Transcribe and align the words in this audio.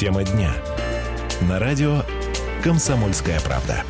Тема 0.00 0.24
дня. 0.24 0.50
На 1.42 1.58
радио 1.58 2.02
«Комсомольская 2.64 3.38
правда». 3.40 3.84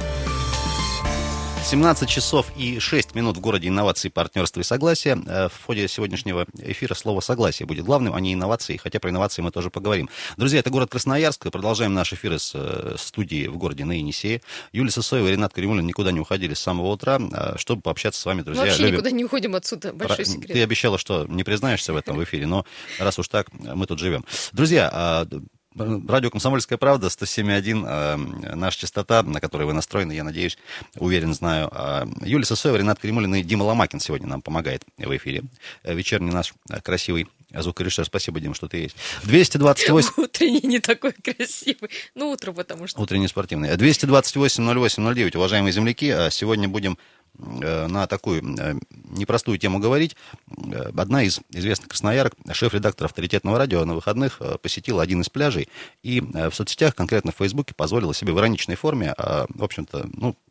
17 1.64 2.08
часов 2.08 2.50
и 2.56 2.80
6 2.80 3.14
минут 3.14 3.36
в 3.36 3.40
городе 3.40 3.68
инноваций, 3.68 4.10
партнерства 4.10 4.58
и 4.58 4.64
согласия. 4.64 5.16
Э, 5.24 5.48
в 5.48 5.64
ходе 5.64 5.86
сегодняшнего 5.86 6.48
эфира 6.58 6.94
слово 6.94 7.20
«согласие» 7.20 7.68
будет 7.68 7.84
главным, 7.84 8.12
а 8.16 8.20
не 8.20 8.34
инновации, 8.34 8.76
хотя 8.76 8.98
про 8.98 9.10
инновации 9.10 9.40
мы 9.40 9.52
тоже 9.52 9.70
поговорим. 9.70 10.10
Друзья, 10.36 10.58
это 10.58 10.70
город 10.70 10.90
Красноярск. 10.90 11.48
Продолжаем 11.48 11.94
наш 11.94 12.12
эфир 12.12 12.32
из 12.32 12.50
э, 12.56 12.96
студии 12.98 13.46
в 13.46 13.56
городе 13.56 13.84
на 13.84 13.92
Енисее. 13.92 14.42
Юлия 14.72 14.90
Сосоева 14.90 15.28
и 15.28 15.30
Ренат 15.30 15.52
Каримулин 15.52 15.86
никуда 15.86 16.10
не 16.10 16.18
уходили 16.18 16.54
с 16.54 16.60
самого 16.60 16.88
утра, 16.88 17.20
э, 17.20 17.56
чтобы 17.56 17.82
пообщаться 17.82 18.20
с 18.20 18.24
вами, 18.26 18.42
друзья. 18.42 18.64
Вообще 18.64 18.82
Любим... 18.82 18.94
никуда 18.94 19.10
не 19.12 19.24
уходим 19.24 19.54
отсюда, 19.54 19.92
большой 19.92 20.16
про... 20.16 20.24
секрет. 20.24 20.52
Ты 20.54 20.60
обещала, 20.60 20.98
что 20.98 21.24
не 21.28 21.44
признаешься 21.44 21.92
в 21.92 21.96
этом 21.96 22.16
в 22.16 22.24
эфире, 22.24 22.48
но 22.48 22.66
раз 22.98 23.16
уж 23.20 23.28
так, 23.28 23.46
мы 23.52 23.86
тут 23.86 24.00
живем. 24.00 24.24
Друзья, 24.50 24.90
а, 24.92 25.28
Радио 25.76 26.30
«Комсомольская 26.30 26.78
правда», 26.78 27.06
107.1, 27.06 27.86
э, 27.86 28.54
наша 28.56 28.80
частота, 28.80 29.22
на 29.22 29.40
которой 29.40 29.64
вы 29.68 29.72
настроены, 29.72 30.10
я 30.10 30.24
надеюсь, 30.24 30.58
уверен, 30.96 31.32
знаю. 31.32 31.70
Э, 31.72 32.06
Юлия 32.22 32.44
Сосоева, 32.44 32.76
Ренат 32.76 32.98
Кремулин 32.98 33.36
и 33.36 33.42
Дима 33.44 33.62
Ломакин 33.62 34.00
сегодня 34.00 34.26
нам 34.26 34.42
помогает 34.42 34.82
в 34.98 35.16
эфире. 35.16 35.44
Э, 35.84 35.94
вечерний 35.94 36.32
наш 36.32 36.54
красивый 36.82 37.28
звукорежиссер. 37.54 38.04
Спасибо, 38.04 38.40
Дим, 38.40 38.54
что 38.54 38.66
ты 38.66 38.78
есть. 38.78 38.96
228... 39.22 40.10
Утренний 40.16 40.60
не 40.64 40.80
такой 40.80 41.12
красивый. 41.12 41.90
Ну, 42.16 42.30
утро 42.30 42.50
потому 42.50 42.88
что... 42.88 43.00
Утренний 43.00 43.28
спортивный. 43.28 43.68
228-08-09, 43.76 45.36
уважаемые 45.36 45.72
земляки, 45.72 46.30
сегодня 46.30 46.68
будем 46.68 46.98
на 47.38 48.06
такую 48.06 48.42
э, 48.58 48.74
непростую 49.10 49.58
тему 49.58 49.78
говорить. 49.78 50.16
Э, 50.48 50.90
одна 50.96 51.22
из 51.22 51.40
известных 51.50 51.88
красноярок, 51.88 52.34
шеф-редактор 52.52 53.06
авторитетного 53.06 53.58
радио, 53.58 53.84
на 53.84 53.94
выходных 53.94 54.40
посетила 54.62 55.02
один 55.02 55.20
из 55.20 55.28
пляжей 55.28 55.68
и 56.02 56.20
в 56.20 56.52
соцсетях, 56.52 56.94
конкретно 56.94 57.32
в 57.32 57.36
Фейсбуке, 57.36 57.74
позволила 57.74 58.14
себе 58.14 58.32
в 58.32 58.38
ироничной 58.38 58.76
форме, 58.76 59.14
в 59.16 59.64
общем-то, 59.64 60.08
ну, 60.12 60.30
а, 60.30 60.49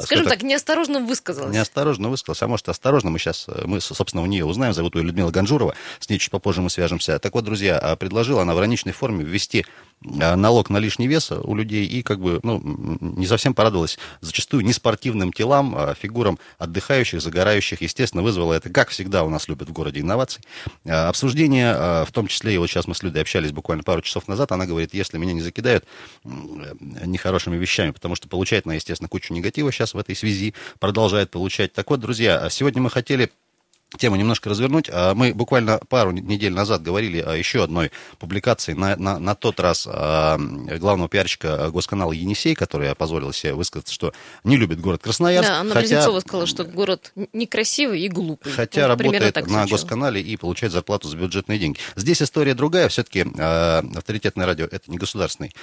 Скажем 0.00 0.26
так, 0.26 0.42
неосторожно 0.42 1.00
высказалась. 1.00 1.54
Неосторожно 1.54 2.10
высказалась, 2.10 2.42
а 2.42 2.48
может, 2.48 2.68
осторожно. 2.68 3.08
Мы 3.08 3.18
сейчас, 3.18 3.46
э, 3.48 3.62
мы, 3.64 3.80
собственно, 3.80 4.22
у 4.22 4.26
нее 4.26 4.44
узнаем. 4.44 4.74
Зовут 4.74 4.96
ее 4.96 5.02
Людмила 5.02 5.30
Ганжурова. 5.30 5.74
С 5.98 6.10
ней 6.10 6.18
чуть 6.18 6.30
попозже 6.30 6.60
мы 6.60 6.68
свяжемся. 6.68 7.18
Так 7.18 7.34
вот, 7.34 7.44
друзья, 7.44 7.78
а, 7.78 7.96
предложила 7.96 8.42
она 8.42 8.54
в 8.54 8.58
ироничной 8.58 8.92
форме 8.92 9.24
ввести 9.24 9.64
а, 10.20 10.36
налог 10.36 10.68
на 10.68 10.76
лишний 10.76 11.08
вес 11.08 11.30
у 11.32 11.54
людей 11.54 11.86
и 11.86 12.02
как 12.02 12.20
бы, 12.20 12.38
ну, 12.42 12.60
не 13.00 13.26
совсем 13.26 13.54
порадовалась 13.54 13.98
зачастую 14.20 14.62
неспортивным 14.62 15.32
телам, 15.32 15.94
фигурам 15.98 16.38
отдыхающих, 16.58 17.22
загорающих. 17.22 17.80
Естественно, 17.80 18.22
вызвало 18.22 18.52
это, 18.52 18.68
как 18.68 18.90
всегда 18.90 19.24
у 19.24 19.30
нас 19.30 19.48
любят 19.48 19.70
в 19.70 19.72
городе 19.72 20.00
инноваций. 20.00 20.42
Обсуждение, 20.84 22.04
в 22.04 22.12
том 22.12 22.26
числе, 22.26 22.54
и 22.54 22.58
вот 22.58 22.68
сейчас 22.68 22.86
мы 22.86 22.94
с 22.94 23.02
Людой 23.02 23.22
общались 23.22 23.52
буквально 23.52 23.82
пару 23.82 24.02
часов 24.02 24.28
назад, 24.28 24.52
она 24.52 24.66
говорит, 24.66 24.92
если 24.92 25.16
меня 25.16 25.32
не 25.32 25.40
закидают 25.40 25.84
нехорошими 26.24 27.56
вещами, 27.56 27.90
потому 27.90 28.14
что 28.14 28.28
получает 28.28 28.66
она, 28.66 28.74
естественно, 28.74 29.08
кучу 29.08 29.32
негатива 29.32 29.47
сейчас 29.70 29.94
в 29.94 29.98
этой 29.98 30.14
связи 30.14 30.54
продолжает 30.78 31.30
получать. 31.30 31.72
Так 31.72 31.90
вот, 31.90 32.00
друзья, 32.00 32.48
сегодня 32.50 32.82
мы 32.82 32.90
хотели 32.90 33.30
тему 33.96 34.16
немножко 34.16 34.50
развернуть. 34.50 34.90
А 34.92 35.14
мы 35.14 35.32
буквально 35.32 35.80
пару 35.88 36.10
недель 36.10 36.52
назад 36.52 36.82
говорили 36.82 37.20
о 37.20 37.34
еще 37.34 37.64
одной 37.64 37.90
публикации, 38.18 38.74
на, 38.74 38.96
на, 38.96 39.18
на 39.18 39.34
тот 39.34 39.60
раз 39.60 39.88
а, 39.90 40.38
главного 40.38 41.08
пиарщика 41.08 41.70
госканала 41.70 42.12
Енисей, 42.12 42.54
который 42.54 42.94
позволил 42.94 43.32
себе 43.32 43.54
высказаться, 43.54 43.94
что 43.94 44.12
не 44.44 44.56
любит 44.56 44.80
город 44.80 45.02
Красноярск. 45.02 45.48
Да, 45.48 45.60
Анна 45.60 45.74
хотя, 45.74 45.80
Близнецова 45.80 46.20
сказала, 46.20 46.46
что 46.46 46.64
город 46.64 47.12
некрасивый 47.32 48.00
и 48.00 48.08
глупый. 48.08 48.52
Хотя 48.52 48.88
вот 48.88 49.00
работает 49.00 49.36
на 49.36 49.42
звучало. 49.42 49.66
госканале 49.68 50.20
и 50.20 50.36
получает 50.36 50.72
зарплату 50.72 51.08
за 51.08 51.16
бюджетные 51.16 51.58
деньги. 51.58 51.78
Здесь 51.96 52.20
история 52.20 52.54
другая. 52.54 52.88
Все-таки 52.88 53.24
а, 53.38 53.84
авторитетное 53.96 54.46
радио– 54.46 54.66
это 54.70 54.90
не, 54.90 54.98
государственный, 54.98 55.54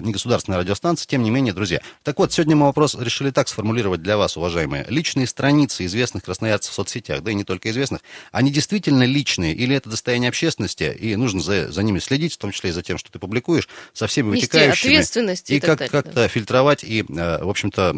не 0.00 0.12
государственная 0.12 0.58
радиостанция. 0.58 1.06
Тем 1.06 1.22
не 1.22 1.30
менее, 1.30 1.52
друзья. 1.52 1.80
Так 2.02 2.18
вот, 2.18 2.32
сегодня 2.32 2.56
мы 2.56 2.66
вопрос 2.66 2.96
решили 2.96 3.30
так 3.30 3.48
сформулировать 3.48 4.02
для 4.02 4.16
вас, 4.16 4.36
уважаемые. 4.36 4.84
Личные 4.88 5.26
страницы 5.26 5.84
известных 5.84 6.24
красноярцев 6.24 6.72
в 6.72 6.74
соцсетях, 6.74 7.22
да 7.22 7.30
и 7.30 7.34
не 7.34 7.44
только 7.44 7.67
известных, 7.70 8.00
они 8.32 8.50
действительно 8.50 9.04
личные 9.04 9.54
или 9.54 9.74
это 9.74 9.90
достояние 9.90 10.28
общественности, 10.28 10.96
и 10.98 11.16
нужно 11.16 11.40
за, 11.40 11.70
за 11.70 11.82
ними 11.82 11.98
следить, 11.98 12.34
в 12.34 12.38
том 12.38 12.52
числе 12.52 12.70
и 12.70 12.72
за 12.72 12.82
тем, 12.82 12.98
что 12.98 13.10
ты 13.10 13.18
публикуешь, 13.18 13.68
со 13.92 14.06
всеми 14.06 14.30
Нести 14.30 14.46
вытекающими. 14.46 14.92
ответственность 14.92 15.50
и, 15.50 15.56
и 15.56 15.60
как, 15.60 15.78
как-то 15.78 16.12
да. 16.12 16.28
фильтровать, 16.28 16.84
и, 16.84 17.04
э, 17.08 17.44
в 17.44 17.48
общем-то, 17.48 17.96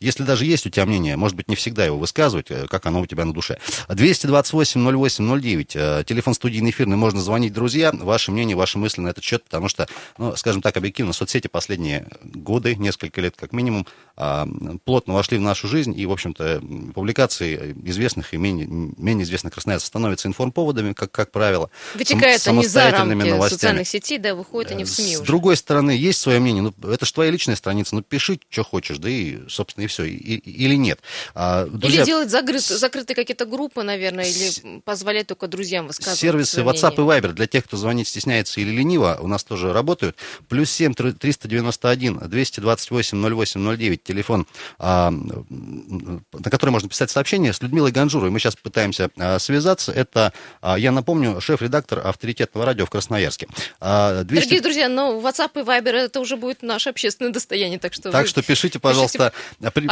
если 0.00 0.22
даже 0.24 0.46
есть 0.46 0.66
у 0.66 0.70
тебя 0.70 0.86
мнение, 0.86 1.16
может 1.16 1.36
быть, 1.36 1.48
не 1.48 1.56
всегда 1.56 1.84
его 1.84 1.98
высказывать, 1.98 2.50
э, 2.50 2.66
как 2.68 2.86
оно 2.86 3.00
у 3.00 3.06
тебя 3.06 3.24
на 3.24 3.32
душе. 3.32 3.58
228-08-09, 3.88 5.70
э, 5.74 6.04
телефон 6.04 6.34
студийный 6.34 6.70
эфирный, 6.70 6.96
можно 6.96 7.20
звонить, 7.20 7.52
друзья, 7.52 7.92
ваше 7.92 8.32
мнение, 8.32 8.56
ваши 8.56 8.78
мысли 8.78 9.00
на 9.00 9.08
этот 9.08 9.24
счет, 9.24 9.44
потому 9.44 9.68
что, 9.68 9.88
ну, 10.18 10.34
скажем 10.36 10.62
так, 10.62 10.76
объективно, 10.76 11.12
соцсети 11.12 11.48
последние 11.48 12.08
годы, 12.22 12.76
несколько 12.76 13.20
лет 13.20 13.34
как 13.36 13.52
минимум, 13.52 13.86
а, 14.16 14.46
плотно 14.84 15.14
вошли 15.14 15.38
в 15.38 15.40
нашу 15.40 15.68
жизнь, 15.68 15.98
и, 15.98 16.06
в 16.06 16.12
общем-то, 16.12 16.62
публикации 16.94 17.74
известных 17.84 18.34
и 18.34 18.36
менее, 18.36 18.66
менее 18.96 19.24
известных 19.24 19.52
красноярцы 19.54 19.86
становятся 19.86 20.28
информповодами, 20.28 20.92
как, 20.92 21.10
как 21.10 21.30
правило. 21.30 21.70
Вытекают 21.94 22.42
сам, 22.42 22.58
они 22.58 22.66
за 22.66 22.90
рамки 22.90 23.14
новостями. 23.14 23.48
социальных 23.48 23.88
сетей, 23.88 24.18
да, 24.18 24.34
выходят 24.34 24.72
они 24.72 24.84
в 24.84 24.88
СМИ 24.88 25.16
С 25.16 25.20
уже. 25.20 25.26
другой 25.26 25.56
стороны, 25.56 25.90
есть 25.92 26.20
свое 26.20 26.40
мнение, 26.40 26.62
ну, 26.62 26.90
это 26.90 27.06
же 27.06 27.12
твоя 27.12 27.30
личная 27.30 27.56
страница, 27.56 27.94
ну, 27.94 28.02
пиши, 28.02 28.38
что 28.48 28.64
хочешь, 28.64 28.98
да 28.98 29.08
и, 29.08 29.40
собственно, 29.48 29.84
и 29.84 29.86
все, 29.86 30.04
и, 30.04 30.36
или 30.36 30.74
нет. 30.76 31.00
А, 31.34 31.66
друзья, 31.66 32.00
или 32.00 32.06
делать 32.06 32.30
закрыт, 32.30 32.62
закрытые 32.62 33.14
какие-то 33.14 33.46
группы, 33.46 33.82
наверное, 33.82 34.24
или 34.24 34.80
позволять 34.80 35.26
только 35.26 35.48
друзьям 35.48 35.86
высказывать 35.86 36.18
Сервисы 36.18 36.60
WhatsApp 36.60 36.94
и 36.94 36.98
Viber 36.98 37.32
для 37.32 37.46
тех, 37.46 37.64
кто 37.64 37.76
звонить 37.76 38.08
стесняется 38.08 38.60
или 38.60 38.70
лениво, 38.70 39.18
у 39.20 39.26
нас 39.26 39.44
тоже 39.44 39.72
работают. 39.72 40.16
Плюс 40.48 40.70
7 40.70 40.94
391 40.94 42.18
228 42.18 43.34
08 43.34 43.76
09, 43.76 44.02
телефон, 44.02 44.46
а, 44.78 45.10
на 45.10 46.50
который 46.50 46.70
можно 46.70 46.88
писать 46.88 47.10
сообщение 47.10 47.52
с 47.52 47.62
Людмилой 47.62 47.92
Ганжуровой. 47.92 48.30
Мы 48.30 48.38
сейчас 48.38 48.56
пытаемся 48.56 48.83
Э, 49.16 49.38
связаться. 49.38 49.92
Это, 49.92 50.32
э, 50.62 50.74
я 50.78 50.92
напомню, 50.92 51.40
шеф-редактор 51.40 52.06
авторитетного 52.06 52.66
радио 52.66 52.86
в 52.86 52.90
Красноярске. 52.90 53.46
200... 53.46 53.64
Э, 53.80 54.24
Дорогие 54.24 54.60
друзья, 54.60 54.88
но 54.88 55.20
WhatsApp 55.20 55.50
и 55.60 55.64
Viber 55.64 55.92
это 55.92 56.20
уже 56.20 56.36
будет 56.36 56.62
наше 56.62 56.90
общественное 56.90 57.32
достояние, 57.32 57.78
так 57.78 57.94
что 57.94 58.10
Так 58.10 58.26
что 58.26 58.42
пишите, 58.42 58.78
пожалуйста, 58.78 59.32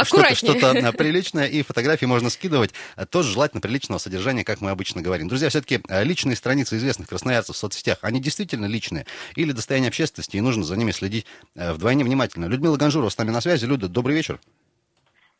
что-то, 0.03 0.35
что-то 0.35 0.91
приличное, 0.93 1.45
и 1.45 1.61
фотографии 1.63 2.05
можно 2.05 2.29
скидывать, 2.29 2.71
тоже 3.09 3.31
желательно 3.33 3.61
приличного 3.61 3.99
содержания, 3.99 4.43
как 4.43 4.61
мы 4.61 4.69
обычно 4.69 5.01
говорим. 5.01 5.27
Друзья, 5.27 5.49
все-таки 5.49 5.81
личные 5.89 6.35
страницы 6.35 6.77
известных 6.77 7.09
красноярцев 7.09 7.55
в 7.55 7.59
соцсетях, 7.59 7.97
они 8.01 8.19
действительно 8.21 8.65
личные 8.65 9.05
или 9.35 9.51
достояние 9.51 9.89
общественности, 9.89 10.37
и 10.37 10.41
нужно 10.41 10.63
за 10.63 10.75
ними 10.75 10.91
следить 10.91 11.25
вдвойне 11.55 12.03
внимательно. 12.03 12.45
Людмила 12.45 12.77
Ганжурова 12.77 13.09
с 13.09 13.17
нами 13.17 13.31
на 13.31 13.41
связи. 13.41 13.65
Люда, 13.65 13.87
добрый 13.87 14.15
вечер. 14.15 14.39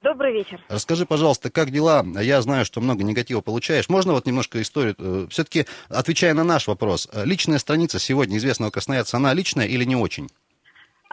Добрый 0.03 0.33
вечер. 0.33 0.59
Расскажи, 0.67 1.05
пожалуйста, 1.05 1.49
как 1.49 1.71
дела? 1.71 2.03
Я 2.21 2.41
знаю, 2.41 2.65
что 2.65 2.81
много 2.81 3.05
негатива 3.05 3.39
получаешь. 3.39 3.87
Можно 3.87 4.11
вот 4.11 4.25
немножко 4.25 4.61
историю? 4.61 4.95
Э, 4.99 5.27
Все-таки, 5.29 5.65
отвечая 5.89 6.33
на 6.33 6.43
наш 6.43 6.67
вопрос, 6.67 7.09
э, 7.13 7.23
личная 7.25 7.57
страница 7.57 7.99
сегодня 7.99 8.35
известного 8.35 8.69
красноярца, 8.69 9.15
она 9.15 9.33
личная 9.33 9.65
или 9.65 9.85
не 9.85 9.95
очень? 9.95 10.27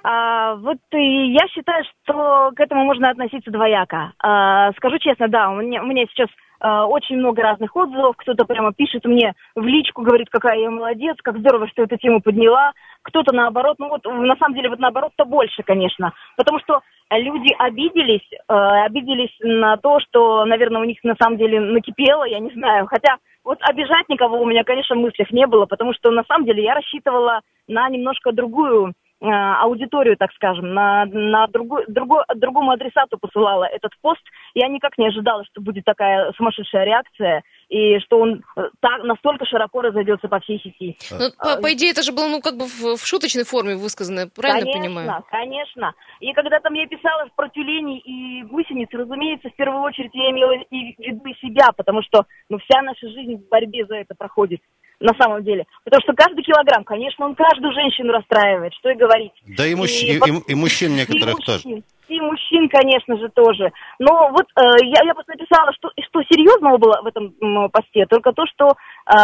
А, 0.02 0.56
вот 0.56 0.78
и 0.92 1.32
я 1.32 1.46
считаю, 1.48 1.84
что 1.84 2.50
к 2.56 2.58
этому 2.58 2.84
можно 2.84 3.10
относиться 3.10 3.52
двояко. 3.52 4.12
А, 4.18 4.72
скажу 4.72 4.98
честно, 4.98 5.28
да, 5.28 5.50
у 5.50 5.60
меня, 5.60 5.82
у 5.82 5.86
меня 5.86 6.06
сейчас 6.06 6.28
очень 6.60 7.16
много 7.16 7.42
разных 7.42 7.74
отзывов. 7.74 8.16
Кто-то 8.16 8.44
прямо 8.44 8.72
пишет 8.72 9.04
мне 9.04 9.34
в 9.54 9.64
личку, 9.64 10.02
говорит, 10.02 10.28
какая 10.30 10.58
я 10.58 10.70
молодец, 10.70 11.16
как 11.22 11.38
здорово, 11.38 11.68
что 11.68 11.82
эту 11.82 11.96
тему 11.96 12.20
подняла. 12.20 12.72
Кто-то 13.02 13.34
наоборот, 13.34 13.76
ну 13.78 13.88
вот 13.88 14.04
на 14.04 14.36
самом 14.36 14.54
деле 14.54 14.68
вот 14.68 14.78
наоборот-то 14.78 15.24
больше, 15.24 15.62
конечно. 15.62 16.12
Потому 16.36 16.58
что 16.60 16.80
люди 17.18 17.52
обиделись, 17.58 18.28
э, 18.32 18.54
обиделись 18.84 19.34
на 19.40 19.76
то, 19.78 19.98
что, 20.00 20.44
наверное, 20.44 20.82
у 20.82 20.84
них 20.84 20.98
на 21.02 21.14
самом 21.20 21.38
деле 21.38 21.60
накипело, 21.60 22.24
я 22.24 22.38
не 22.38 22.50
знаю. 22.50 22.86
Хотя 22.86 23.16
вот 23.44 23.58
обижать 23.62 24.08
никого 24.08 24.40
у 24.40 24.46
меня, 24.46 24.64
конечно, 24.64 24.94
в 24.96 25.00
мыслях 25.00 25.30
не 25.30 25.46
было, 25.46 25.66
потому 25.66 25.94
что 25.94 26.10
на 26.10 26.24
самом 26.24 26.44
деле 26.44 26.62
я 26.62 26.74
рассчитывала 26.74 27.40
на 27.66 27.88
немножко 27.88 28.32
другую 28.32 28.88
э, 28.88 28.92
аудиторию, 29.20 30.16
так 30.16 30.32
скажем, 30.32 30.72
на, 30.72 31.04
на 31.04 31.46
другую, 31.48 31.84
другой, 31.88 32.24
другому 32.36 32.70
адресату 32.70 33.18
посылала 33.18 33.64
этот 33.64 33.92
пост. 34.00 34.22
Я 34.54 34.68
никак 34.68 34.96
не 34.96 35.08
ожидала, 35.08 35.44
что 35.44 35.60
будет 35.60 35.84
такая 35.84 36.32
сумасшедшая 36.32 36.84
реакция 36.84 37.42
и 37.68 37.98
что 38.00 38.18
он 38.18 38.42
э, 38.56 38.62
так, 38.80 39.04
настолько 39.04 39.44
широко 39.44 39.82
разойдется 39.82 40.26
по 40.28 40.40
всей 40.40 40.58
сети. 40.60 40.96
Ну, 41.10 41.30
по, 41.38 41.60
по 41.60 41.72
идее, 41.72 41.90
это 41.90 42.02
же 42.02 42.12
было, 42.12 42.28
ну, 42.28 42.40
как 42.40 42.56
бы 42.56 42.64
в, 42.64 42.96
в 42.96 43.06
шуточной 43.06 43.44
форме 43.44 43.76
высказано, 43.76 44.28
правильно 44.34 44.72
конечно, 44.72 44.80
понимаю? 44.80 45.24
Конечно, 45.30 45.30
конечно. 45.30 45.94
И 46.20 46.32
когда 46.32 46.58
там 46.60 46.74
я 46.74 46.86
писала 46.86 47.28
про 47.36 47.48
тюлени 47.50 47.98
и 48.00 48.42
гусениц, 48.44 48.88
разумеется, 48.92 49.50
в 49.50 49.54
первую 49.54 49.82
очередь 49.82 50.10
я 50.14 50.30
имела 50.30 50.54
в 50.54 50.72
виду 50.72 51.28
и 51.28 51.34
себя, 51.34 51.68
потому 51.76 52.02
что, 52.02 52.24
ну, 52.48 52.58
вся 52.58 52.82
наша 52.82 53.08
жизнь 53.08 53.36
в 53.36 53.48
борьбе 53.48 53.84
за 53.86 53.96
это 53.96 54.14
проходит 54.14 54.60
на 55.00 55.14
самом 55.14 55.42
деле. 55.42 55.64
Потому 55.84 56.02
что 56.02 56.12
каждый 56.12 56.44
килограмм, 56.44 56.84
конечно, 56.84 57.24
он 57.24 57.34
каждую 57.34 57.72
женщину 57.72 58.12
расстраивает, 58.12 58.72
что 58.74 58.90
и 58.90 58.96
говорить. 58.96 59.32
Да 59.56 59.66
и, 59.66 59.74
мужч... 59.74 60.02
и, 60.02 60.16
и, 60.18 60.52
и 60.52 60.54
мущин 60.54 60.94
некоторых 60.94 61.34
и 61.34 61.36
мужчин, 61.36 61.72
тоже. 61.72 61.82
И 62.08 62.20
мужчин, 62.20 62.68
конечно 62.68 63.16
же, 63.16 63.28
тоже. 63.30 63.72
Но 63.98 64.30
вот 64.30 64.46
э, 64.56 64.84
я, 64.84 65.04
я 65.06 65.14
просто 65.14 65.32
написала, 65.32 65.72
что, 65.72 65.90
что 66.08 66.22
серьезного 66.24 66.76
было 66.76 67.00
в 67.02 67.06
этом 67.06 67.34
м, 67.40 67.70
посте, 67.70 68.04
только 68.06 68.32
то, 68.32 68.44
что 68.46 68.68
э, 68.68 69.14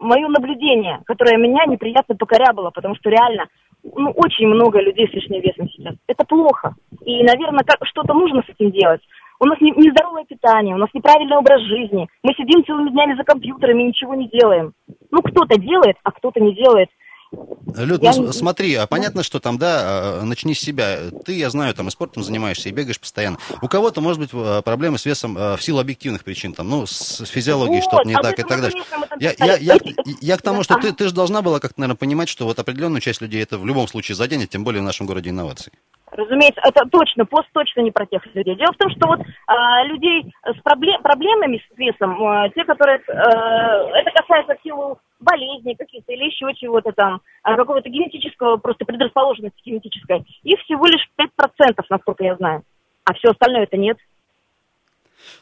мое 0.00 0.28
наблюдение, 0.28 1.00
которое 1.06 1.38
меня 1.38 1.64
неприятно 1.66 2.14
покорябало, 2.16 2.70
потому 2.70 2.94
что 2.96 3.10
реально 3.10 3.46
ну, 3.82 4.10
очень 4.10 4.46
много 4.48 4.80
людей 4.80 5.08
с 5.08 5.12
лишним 5.12 5.40
весом 5.40 5.68
сейчас. 5.68 5.94
Это 6.08 6.24
плохо. 6.24 6.74
И, 7.04 7.22
наверное, 7.22 7.64
как, 7.64 7.78
что-то 7.86 8.12
нужно 8.14 8.42
с 8.42 8.50
этим 8.50 8.72
делать. 8.72 9.00
У 9.38 9.46
нас 9.46 9.60
не, 9.60 9.70
нездоровое 9.72 10.24
питание, 10.24 10.74
у 10.74 10.78
нас 10.78 10.88
неправильный 10.94 11.36
образ 11.36 11.60
жизни. 11.62 12.08
Мы 12.22 12.32
сидим 12.34 12.64
целыми 12.64 12.90
днями 12.90 13.16
за 13.16 13.24
компьютерами 13.24 13.82
и 13.82 13.88
ничего 13.88 14.14
не 14.14 14.28
делаем. 14.28 14.72
Ну, 15.10 15.22
кто-то 15.22 15.58
делает, 15.58 15.96
а 16.02 16.12
кто-то 16.12 16.40
не 16.40 16.54
делает. 16.54 16.88
Люд, 17.76 18.02
я... 18.02 18.12
ну 18.14 18.32
смотри, 18.32 18.74
а 18.76 18.86
понятно, 18.86 19.22
что 19.22 19.40
там, 19.40 19.58
да, 19.58 19.80
а, 19.82 20.22
начни 20.22 20.54
с 20.54 20.60
себя. 20.60 20.98
Ты, 21.24 21.36
я 21.36 21.50
знаю, 21.50 21.74
там 21.74 21.88
и 21.88 21.90
спортом 21.90 22.22
занимаешься, 22.22 22.68
и 22.68 22.72
бегаешь 22.72 23.00
постоянно. 23.00 23.38
У 23.60 23.68
кого-то, 23.68 24.00
может 24.00 24.20
быть, 24.20 24.30
а, 24.32 24.62
проблемы 24.62 24.98
с 24.98 25.04
весом 25.04 25.36
а, 25.36 25.56
в 25.56 25.62
силу 25.62 25.80
объективных 25.80 26.24
причин, 26.24 26.52
там, 26.52 26.70
ну, 26.70 26.86
с 26.86 27.24
физиологией 27.26 27.80
вот, 27.80 27.84
что-то 27.84 28.08
не 28.08 28.14
а 28.14 28.22
так 28.22 28.38
и 28.38 28.42
так 28.42 28.60
далее. 28.60 28.82
Я, 29.18 29.34
я, 29.38 29.56
я, 29.56 29.76
я 30.20 30.36
к 30.36 30.42
тому, 30.42 30.62
что 30.62 30.76
ты, 30.76 30.92
ты 30.92 31.08
же 31.08 31.14
должна 31.14 31.42
была 31.42 31.58
как-то, 31.58 31.80
наверное, 31.80 31.98
понимать, 31.98 32.28
что 32.28 32.44
вот 32.46 32.58
определенную 32.58 33.00
часть 33.00 33.20
людей 33.20 33.42
это 33.42 33.58
в 33.58 33.66
любом 33.66 33.88
случае 33.88 34.14
заденет, 34.14 34.50
тем 34.50 34.64
более 34.64 34.80
в 34.80 34.84
нашем 34.84 35.06
городе 35.06 35.30
инноваций. 35.30 35.72
Разумеется, 36.12 36.60
это 36.64 36.88
точно, 36.88 37.26
пост 37.26 37.48
точно 37.52 37.80
не 37.80 37.90
про 37.90 38.06
тех 38.06 38.24
людей. 38.34 38.54
Дело 38.54 38.72
в 38.72 38.76
том, 38.76 38.90
что 38.90 39.08
вот 39.08 39.20
а, 39.46 39.84
людей 39.84 40.32
с 40.44 40.62
проблем, 40.62 41.02
проблемами 41.02 41.60
с 41.68 41.76
весом, 41.76 42.22
а, 42.22 42.48
те, 42.50 42.64
которые, 42.64 43.00
а, 43.08 43.98
это 43.98 44.10
касается 44.12 44.54
в 44.54 44.62
силу 44.62 44.98
болезней 45.18 45.74
каких-то 45.74 46.12
или 46.12 46.26
еще 46.26 46.54
чего-то 46.54 46.92
там, 46.92 47.20
а, 47.42 47.56
какого-то 47.56 47.88
генетического, 47.88 48.56
просто 48.56 48.84
предрасположенности 48.84 49.60
генетической, 49.64 50.24
их 50.44 50.60
всего 50.60 50.86
лишь 50.86 51.08
5%, 51.16 51.84
насколько 51.90 52.22
я 52.24 52.36
знаю. 52.36 52.62
А 53.04 53.12
все 53.14 53.30
остальное 53.30 53.64
это 53.64 53.76
нет. 53.76 53.98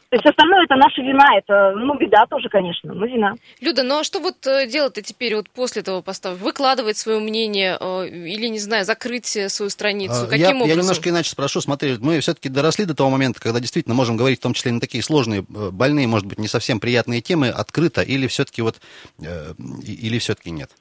То 0.09 0.17
есть 0.17 0.25
остальное 0.25 0.63
это 0.63 0.75
наша 0.75 1.01
вина, 1.01 1.25
это, 1.37 1.73
ну, 1.75 1.97
беда 1.97 2.25
тоже, 2.29 2.47
конечно, 2.47 2.93
но 2.93 3.05
вина. 3.05 3.33
Люда, 3.59 3.83
ну 3.83 3.99
а 3.99 4.03
что 4.03 4.19
вот 4.19 4.45
э, 4.47 4.67
делать-то 4.67 5.01
теперь 5.01 5.35
вот 5.35 5.49
после 5.49 5.81
этого 5.81 6.01
поста? 6.01 6.31
Выкладывать 6.31 6.95
свое 6.95 7.19
мнение 7.19 7.77
э, 7.79 8.07
или, 8.07 8.47
не 8.47 8.59
знаю, 8.59 8.85
закрыть 8.85 9.25
свою 9.25 9.69
страницу? 9.69 10.23
А, 10.23 10.27
Каким 10.27 10.39
я, 10.39 10.49
образом? 10.49 10.69
Я 10.69 10.75
немножко 10.75 11.09
иначе 11.09 11.31
спрошу. 11.31 11.59
Смотри, 11.59 11.97
мы 11.99 12.19
все-таки 12.19 12.49
доросли 12.49 12.85
до 12.85 12.95
того 12.95 13.09
момента, 13.09 13.41
когда 13.41 13.59
действительно 13.59 13.95
можем 13.95 14.15
говорить, 14.15 14.39
в 14.39 14.43
том 14.43 14.53
числе 14.53 14.71
на 14.71 14.79
такие 14.79 15.03
сложные, 15.03 15.41
э, 15.41 15.69
больные, 15.71 16.07
может 16.07 16.27
быть, 16.27 16.39
не 16.39 16.47
совсем 16.47 16.79
приятные 16.79 17.21
темы, 17.21 17.49
открыто, 17.49 18.01
или 18.01 18.27
все-таки 18.27 18.61
вот, 18.61 18.79
или 19.19 20.19
все-таки 20.19 20.51
нет? 20.51 20.71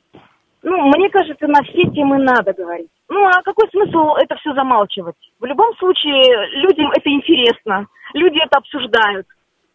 Ну, 0.64 0.78
мне 0.96 1.10
кажется, 1.10 1.46
на 1.46 1.62
все 1.62 1.82
темы 1.92 2.18
надо 2.18 2.54
говорить. 2.54 2.88
Ну, 3.10 3.22
а 3.26 3.42
какой 3.42 3.68
смысл 3.68 4.14
это 4.16 4.34
все 4.36 4.54
замалчивать? 4.54 5.14
В 5.38 5.44
любом 5.44 5.76
случае, 5.76 6.62
людям 6.62 6.90
это 6.90 7.10
интересно, 7.10 7.86
люди 8.14 8.38
это 8.42 8.56
обсуждают. 8.56 9.26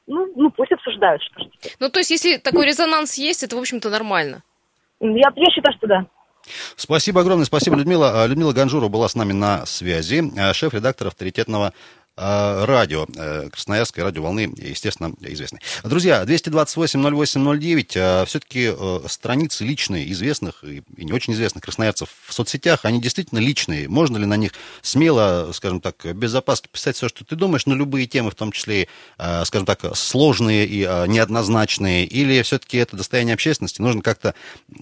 Ну, 0.07 0.27
ну 0.35 0.49
пусть 0.49 0.71
обсуждают, 0.71 1.21
что 1.21 1.43
ж. 1.43 1.47
Ну, 1.79 1.89
то 1.89 1.99
есть, 1.99 2.09
если 2.09 2.37
такой 2.37 2.65
резонанс 2.65 3.19
есть, 3.19 3.43
это, 3.43 3.55
в 3.55 3.59
общем-то, 3.59 3.91
нормально? 3.91 4.41
Я, 4.99 5.31
я 5.35 5.51
считаю, 5.51 5.77
что 5.77 5.87
да. 5.87 6.05
Спасибо 6.75 7.21
огромное, 7.21 7.45
спасибо, 7.45 7.75
Людмила. 7.75 8.25
Людмила 8.25 8.51
Ганжурова 8.51 8.89
была 8.89 9.07
с 9.07 9.13
нами 9.13 9.33
на 9.33 9.67
связи, 9.67 10.23
шеф-редактор 10.53 11.07
авторитетного 11.07 11.71
радио, 12.19 13.07
э, 13.15 13.49
Красноярской 13.49 14.03
радиоволны, 14.03 14.51
естественно, 14.57 15.13
известной. 15.21 15.61
Друзья, 15.83 16.23
228-08-09, 16.23 17.95
э, 17.95 18.25
все-таки 18.25 18.73
страницы 19.07 19.63
личные 19.63 20.11
известных 20.11 20.63
и 20.63 20.83
не 20.97 21.13
очень 21.13 21.33
известных 21.33 21.63
красноярцев 21.63 22.09
в 22.25 22.33
соцсетях, 22.33 22.83
они 22.83 23.01
действительно 23.01 23.39
личные. 23.39 23.87
Можно 23.87 24.17
ли 24.17 24.25
на 24.25 24.35
них 24.35 24.51
смело, 24.81 25.51
скажем 25.53 25.79
так, 25.81 25.95
без 26.15 26.33
опаски 26.35 26.67
писать 26.67 26.97
все, 26.97 27.07
что 27.07 27.23
ты 27.23 27.35
думаешь, 27.35 27.65
на 27.65 27.73
любые 27.73 28.05
темы, 28.05 28.31
в 28.31 28.35
том 28.35 28.51
числе, 28.51 28.87
скажем 29.17 29.65
так, 29.65 29.95
сложные 29.95 30.65
и 30.65 30.81
неоднозначные, 31.07 32.05
или 32.05 32.41
все-таки 32.41 32.77
это 32.77 32.97
достояние 32.97 33.33
общественности, 33.33 33.81
нужно 33.81 34.01
как-то 34.01 34.35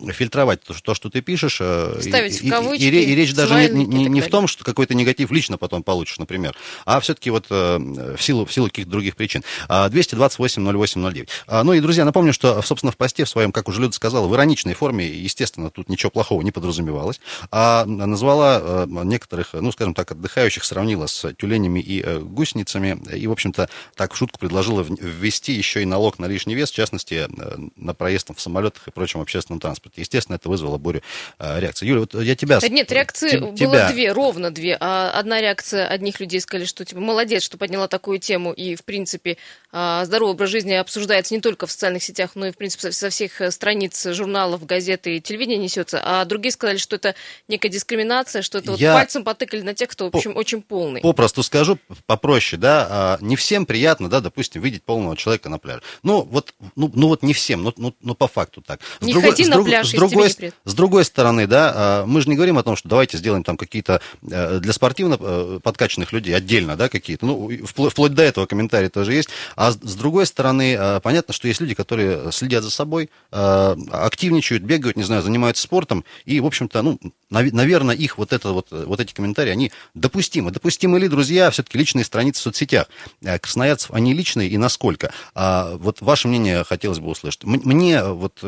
фильтровать 0.10 0.62
то, 0.64 0.94
что 0.94 1.10
ты 1.10 1.22
пишешь. 1.22 1.56
Ставить 1.56 2.42
и, 2.42 2.48
в 2.48 2.50
кавычки, 2.50 2.84
и, 2.84 2.90
и, 2.90 3.12
и 3.12 3.16
речь 3.16 3.34
даже 3.34 3.70
не, 3.70 3.86
не, 3.86 4.06
не 4.06 4.22
в 4.22 4.30
том, 4.30 4.48
что 4.48 4.64
какой-то 4.64 4.94
негатив 4.94 5.32
лично 5.32 5.58
потом 5.58 5.84
получишь, 5.84 6.20
например, 6.20 6.56
а 6.86 7.00
все-таки 7.00 7.27
все-таки 7.28 7.30
вот 7.30 7.46
э, 7.50 8.16
в 8.16 8.22
силу, 8.22 8.46
в 8.46 8.54
силу 8.54 8.68
каких-то 8.68 8.92
других 8.92 9.16
причин. 9.16 9.44
228-08-09. 9.70 11.28
А, 11.48 11.64
ну 11.64 11.74
и, 11.74 11.80
друзья, 11.80 12.06
напомню, 12.06 12.34
что, 12.34 12.62
собственно, 12.62 12.92
в 12.92 12.98
посте 12.98 13.26
в 13.26 13.30
своем, 13.30 13.52
как 13.52 13.68
уже 13.68 13.82
Люда 13.82 13.94
сказала, 13.94 14.28
в 14.28 14.36
ироничной 14.36 14.74
форме, 14.74 15.06
естественно, 15.08 15.70
тут 15.70 15.90
ничего 15.90 16.10
плохого 16.10 16.42
не 16.42 16.52
подразумевалось, 16.52 17.20
а 17.52 17.86
назвала 17.86 18.60
э, 18.62 18.86
некоторых, 19.04 19.54
ну, 19.54 19.72
скажем 19.72 19.94
так, 19.94 20.12
отдыхающих, 20.12 20.64
сравнила 20.64 21.08
с 21.08 21.34
тюленями 21.34 21.80
и 21.80 22.02
э, 22.02 22.20
гусеницами, 22.20 22.98
и, 23.14 23.28
в 23.28 23.32
общем-то, 23.32 23.70
так 23.96 24.14
в 24.14 24.18
шутку 24.18 24.40
предложила 24.40 24.82
ввести 24.82 25.54
еще 25.54 25.82
и 25.82 25.86
налог 25.86 26.20
на 26.20 26.26
лишний 26.26 26.56
вес, 26.56 26.72
в 26.72 26.76
частности, 26.76 27.28
на 27.76 27.94
проезд 27.94 28.30
в 28.36 28.42
самолетах 28.42 28.88
и 28.88 28.92
прочем 28.92 29.22
общественном 29.22 29.60
транспорте. 29.60 30.02
Естественно, 30.02 30.36
это 30.36 30.50
вызвало 30.50 30.78
бурю 30.78 31.02
реакции. 31.40 31.86
Юля, 31.88 32.02
вот 32.02 32.14
я 32.14 32.36
тебя... 32.36 32.60
Нет, 32.70 32.92
реакции 32.92 33.38
было 33.38 33.56
тебя... 33.56 33.92
две, 33.92 34.12
ровно 34.12 34.52
две. 34.52 34.78
А 34.80 35.12
одна 35.12 35.40
реакция 35.42 35.88
одних 35.88 36.20
людей 36.20 36.42
сказали, 36.42 36.66
что, 36.66 36.86
типа, 36.86 37.02
молодец, 37.18 37.42
что 37.42 37.58
подняла 37.58 37.88
такую 37.88 38.20
тему, 38.20 38.54
и, 38.54 38.76
в 38.76 38.84
принципе, 38.84 39.38
а, 39.72 40.06
здоровый 40.06 40.36
образ 40.36 40.52
жизни 40.52 40.74
обсуждается 40.74 41.34
не 41.34 41.42
только 41.42 41.66
в 41.66 41.72
социальных 41.72 42.04
сетях, 42.04 42.32
но 42.36 42.46
и, 42.46 42.52
в 42.52 42.58
принципе, 42.58 42.92
со 42.92 43.10
всех 43.10 43.42
э, 43.42 43.50
страниц 43.50 44.06
журналов, 44.12 44.66
газет 44.68 45.08
и 45.08 45.20
телевидения 45.20 45.58
несется. 45.58 46.00
А 46.04 46.26
другие 46.26 46.52
сказали, 46.52 46.78
что 46.78 46.96
это 46.96 47.16
некая 47.48 47.70
дискриминация, 47.70 48.44
что 48.44 48.60
это 48.60 48.74
Я... 48.74 48.92
вот 48.92 49.00
пальцем 49.00 49.24
потыкали 49.24 49.62
на 49.62 49.74
тех, 49.74 49.90
кто, 49.90 50.12
в 50.12 50.16
общем, 50.16 50.38
очень 50.38 50.62
полный. 50.62 51.02
Попросту 51.02 51.42
скажу 51.42 51.80
попроще, 52.06 52.60
да, 52.60 52.88
а, 52.90 53.18
не 53.20 53.36
всем 53.36 53.66
приятно, 53.66 54.10
да, 54.10 54.20
допустим, 54.20 54.62
видеть 54.62 54.84
полного 54.84 55.18
человека 55.18 55.50
на 55.50 55.58
пляже. 55.58 55.82
Ну, 56.04 56.22
вот, 56.22 56.54
ну, 56.76 56.92
ну 56.94 57.08
вот 57.08 57.24
не 57.24 57.34
всем, 57.34 57.64
ну, 57.64 57.74
ну, 57.78 57.96
ну 58.00 58.14
по 58.14 58.28
факту 58.28 58.62
так. 58.62 58.80
С 59.00 59.02
не 59.02 59.14
другой, 59.14 59.32
ходи 59.32 59.44
с 59.44 59.48
на 59.48 59.56
друг, 59.56 59.68
пляж, 59.68 59.90
с 59.90 59.94
другой, 59.94 60.30
с 60.30 60.74
другой 60.76 61.04
стороны, 61.04 61.48
да, 61.48 61.74
а, 61.76 62.06
мы 62.06 62.22
же 62.22 62.30
не 62.30 62.36
говорим 62.36 62.60
о 62.60 62.64
том, 62.64 62.76
что 62.76 62.88
давайте 62.88 63.18
сделаем 63.18 63.44
там 63.44 63.58
какие-то 63.58 64.02
э, 64.22 64.60
для 64.60 64.72
спортивно 64.72 65.18
э, 65.20 65.60
подкачанных 65.64 66.12
людей 66.14 66.36
отдельно, 66.36 66.76
да, 66.76 66.90
какие-то, 67.00 67.26
ну, 67.26 67.50
вплоть, 67.66 67.92
вплоть 67.92 68.14
до 68.14 68.24
этого 68.24 68.46
комментария 68.46 68.90
тоже 68.90 69.14
есть. 69.14 69.30
А 69.56 69.72
с, 69.72 69.96
другой 69.96 70.26
стороны, 70.26 70.76
э, 70.78 71.00
понятно, 71.02 71.34
что 71.34 71.48
есть 71.48 71.62
люди, 71.62 71.74
которые 71.74 72.32
следят 72.32 72.64
за 72.64 72.70
собой, 72.70 73.10
э, 73.32 73.76
активничают, 73.92 74.64
бегают, 74.64 74.98
не 74.98 75.04
знаю, 75.04 75.22
занимаются 75.22 75.64
спортом, 75.64 76.04
и, 76.26 76.40
в 76.40 76.46
общем-то, 76.46 76.82
ну, 76.82 77.00
наверное, 77.30 77.96
их 77.96 78.18
вот, 78.18 78.34
это, 78.34 78.52
вот, 78.52 78.68
вот 78.72 79.00
эти 79.00 79.14
комментарии, 79.14 79.52
они 79.52 79.72
допустимы. 79.94 80.52
Допустимы 80.52 81.00
ли, 81.00 81.08
друзья, 81.08 81.50
все-таки 81.52 81.78
личные 81.78 82.06
страницы 82.06 82.40
в 82.40 82.44
соцсетях? 82.44 82.88
Э, 83.22 83.40
красноярцев, 83.40 83.92
они 83.92 84.14
личные 84.14 84.50
и 84.50 84.58
насколько? 84.58 85.12
А 85.36 85.76
вот 85.78 86.02
ваше 86.02 86.28
мнение 86.28 86.64
хотелось 86.64 87.00
бы 87.00 87.10
услышать. 87.10 87.44
Мне 87.44 88.04
вот 88.04 88.44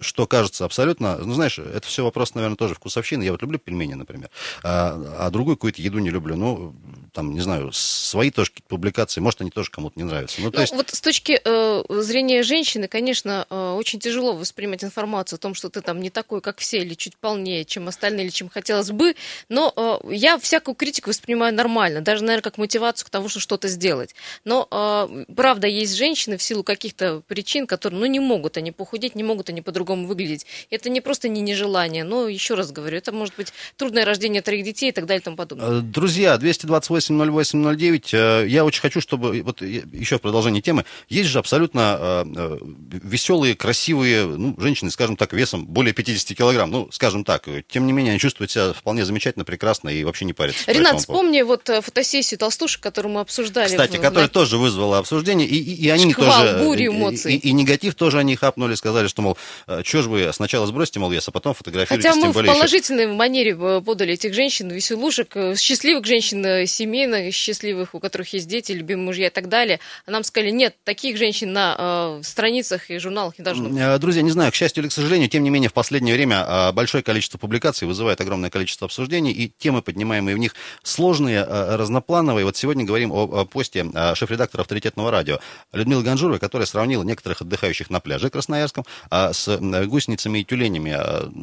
что 0.00 0.26
кажется 0.26 0.64
абсолютно, 0.64 1.18
ну, 1.18 1.34
знаешь, 1.34 1.58
это 1.58 1.86
все 1.86 2.04
вопрос, 2.04 2.34
наверное, 2.34 2.56
тоже 2.56 2.74
вкусовщины. 2.74 3.22
Я 3.22 3.32
вот 3.32 3.42
люблю 3.42 3.58
пельмени, 3.58 3.94
например, 3.94 4.30
а, 4.62 5.00
а 5.18 5.30
другую 5.30 5.56
какую-то 5.56 5.82
еду 5.82 5.98
не 5.98 6.10
люблю. 6.10 6.36
Ну, 6.36 6.74
там, 7.12 7.32
не 7.32 7.40
знаю, 7.40 7.72
свои 7.88 8.30
тоже 8.30 8.50
какие-то 8.50 8.68
публикации, 8.68 9.20
может, 9.20 9.40
они 9.40 9.50
тоже 9.50 9.70
кому-то 9.70 9.98
не 9.98 10.04
нравятся. 10.04 10.40
Ну, 10.40 10.50
то 10.50 10.56
ну, 10.56 10.62
есть... 10.62 10.74
Вот 10.74 10.90
с 10.90 11.00
точки 11.00 11.40
э, 11.42 11.82
зрения 12.02 12.42
женщины, 12.42 12.88
конечно, 12.88 13.46
э, 13.48 13.72
очень 13.72 13.98
тяжело 13.98 14.34
воспринимать 14.34 14.84
информацию 14.84 15.36
о 15.36 15.40
том, 15.40 15.54
что 15.54 15.68
ты 15.68 15.80
там 15.80 16.00
не 16.00 16.10
такой, 16.10 16.40
как 16.40 16.58
все, 16.58 16.78
или 16.78 16.94
чуть 16.94 17.16
полнее, 17.16 17.64
чем 17.64 17.88
остальные, 17.88 18.26
или 18.26 18.30
чем 18.30 18.48
хотелось 18.48 18.90
бы, 18.90 19.14
но 19.48 19.72
э, 19.76 20.14
я 20.14 20.38
всякую 20.38 20.74
критику 20.74 21.10
воспринимаю 21.10 21.54
нормально, 21.54 22.00
даже, 22.00 22.24
наверное, 22.24 22.42
как 22.42 22.58
мотивацию 22.58 23.06
к 23.06 23.10
тому, 23.10 23.28
что 23.28 23.40
что-то 23.40 23.68
сделать. 23.68 24.14
Но, 24.44 24.68
э, 24.70 25.24
правда, 25.34 25.66
есть 25.66 25.94
женщины 25.96 26.36
в 26.36 26.42
силу 26.42 26.62
каких-то 26.62 27.22
причин, 27.26 27.66
которые, 27.66 28.00
ну, 28.00 28.06
не 28.06 28.20
могут 28.20 28.56
они 28.56 28.72
похудеть, 28.72 29.14
не 29.14 29.22
могут 29.22 29.48
они 29.50 29.62
по-другому 29.62 30.06
выглядеть. 30.06 30.46
Это 30.70 30.90
не 30.90 31.00
просто 31.00 31.28
не 31.28 31.40
нежелание, 31.40 32.04
но, 32.04 32.28
еще 32.28 32.54
раз 32.54 32.72
говорю, 32.72 32.98
это 32.98 33.12
может 33.12 33.34
быть 33.36 33.52
трудное 33.76 34.04
рождение 34.04 34.42
троих 34.42 34.64
детей 34.64 34.90
и 34.90 34.92
так 34.92 35.06
далее 35.06 35.20
и 35.20 35.24
тому 35.24 35.36
подобное. 35.36 35.78
Э, 35.78 35.80
друзья, 35.80 36.36
228 36.36 37.16
08 37.30 37.75
09, 37.76 38.12
я 38.48 38.64
очень 38.64 38.80
хочу, 38.80 39.00
чтобы, 39.00 39.42
вот 39.42 39.62
еще 39.62 40.18
в 40.18 40.20
продолжении 40.20 40.60
темы, 40.60 40.84
есть 41.08 41.28
же 41.28 41.38
абсолютно 41.38 41.96
э, 41.98 42.24
э, 42.36 42.58
веселые, 43.02 43.54
красивые, 43.54 44.26
ну, 44.26 44.54
женщины, 44.58 44.90
скажем 44.90 45.16
так, 45.16 45.32
весом 45.32 45.66
более 45.66 45.92
50 45.92 46.36
килограмм, 46.36 46.70
ну, 46.70 46.88
скажем 46.90 47.24
так, 47.24 47.48
тем 47.68 47.86
не 47.86 47.92
менее, 47.92 48.12
они 48.12 48.20
чувствуют 48.20 48.50
себя 48.50 48.72
вполне 48.72 49.04
замечательно, 49.04 49.44
прекрасно 49.44 49.88
и 49.88 50.04
вообще 50.04 50.24
не 50.24 50.32
парятся. 50.32 50.70
Ренат, 50.70 50.98
вспомни 50.98 51.42
вот 51.42 51.68
э, 51.68 51.80
фотосессию 51.80 52.38
толстушек, 52.38 52.82
которую 52.82 53.12
мы 53.12 53.20
обсуждали. 53.20 53.68
Кстати, 53.68 53.96
в, 53.96 54.00
которая 54.00 54.26
на... 54.26 54.28
тоже 54.28 54.58
вызвала 54.58 54.98
обсуждение, 54.98 55.46
и, 55.46 55.56
и, 55.56 55.84
и 55.86 55.88
они 55.88 56.12
Шквал, 56.12 56.42
тоже... 56.42 56.58
бурю 56.58 56.92
эмоций. 56.92 57.34
И, 57.34 57.38
и, 57.38 57.48
и 57.48 57.52
негатив 57.52 57.94
тоже 57.94 58.18
они 58.18 58.36
хапнули, 58.36 58.74
сказали, 58.74 59.08
что, 59.08 59.22
мол, 59.22 59.38
что 59.84 60.02
же 60.02 60.08
вы 60.08 60.32
сначала 60.32 60.66
сбросите, 60.66 61.00
мол, 61.00 61.10
вес, 61.10 61.28
а 61.28 61.30
потом 61.30 61.54
фотографируете. 61.54 62.08
Хотя 62.08 62.20
мы 62.20 62.32
в 62.32 62.34
положительной 62.34 63.04
еще... 63.04 63.14
манере 63.14 63.80
подали 63.80 64.14
этих 64.14 64.34
женщин, 64.34 64.70
веселушек, 64.70 65.36
счастливых 65.56 66.04
женщин, 66.06 66.66
семейных, 66.66 67.34
счастливых, 67.34 67.65
у 67.72 68.00
которых 68.00 68.32
есть 68.32 68.48
дети, 68.48 68.72
любимые 68.72 69.04
мужья 69.04 69.26
и 69.28 69.30
так 69.30 69.48
далее. 69.48 69.80
А 70.06 70.10
нам 70.10 70.24
сказали, 70.24 70.50
нет, 70.50 70.76
таких 70.84 71.16
женщин 71.16 71.52
на 71.52 72.18
э, 72.18 72.22
страницах 72.22 72.90
и 72.90 72.98
журналах 72.98 73.38
не 73.38 73.44
должно 73.44 73.68
быть. 73.68 74.00
Друзья, 74.00 74.22
не 74.22 74.30
знаю, 74.30 74.52
к 74.52 74.54
счастью 74.54 74.82
или 74.82 74.88
к 74.88 74.92
сожалению, 74.92 75.28
тем 75.28 75.42
не 75.42 75.50
менее, 75.50 75.70
в 75.70 75.72
последнее 75.72 76.14
время 76.14 76.44
э, 76.46 76.72
большое 76.72 77.02
количество 77.02 77.38
публикаций 77.38 77.86
вызывают 77.86 78.20
огромное 78.20 78.50
количество 78.50 78.86
обсуждений, 78.86 79.32
и 79.32 79.48
темы, 79.48 79.82
поднимаемые 79.82 80.36
в 80.36 80.38
них, 80.38 80.54
сложные, 80.82 81.44
разноплановые. 81.44 82.44
Вот 82.44 82.56
сегодня 82.56 82.84
говорим 82.84 83.12
о, 83.12 83.44
посте 83.44 83.86
шеф-редактора 84.14 84.62
авторитетного 84.62 85.10
радио 85.10 85.38
Людмилы 85.72 86.02
Ганжуровой, 86.02 86.38
которая 86.38 86.66
сравнила 86.66 87.02
некоторых 87.02 87.40
отдыхающих 87.42 87.90
на 87.90 88.00
пляже 88.00 88.30
Красноярском 88.30 88.84
с 89.10 89.58
гусеницами 89.86 90.40
и 90.40 90.44
тюленями. 90.44 90.96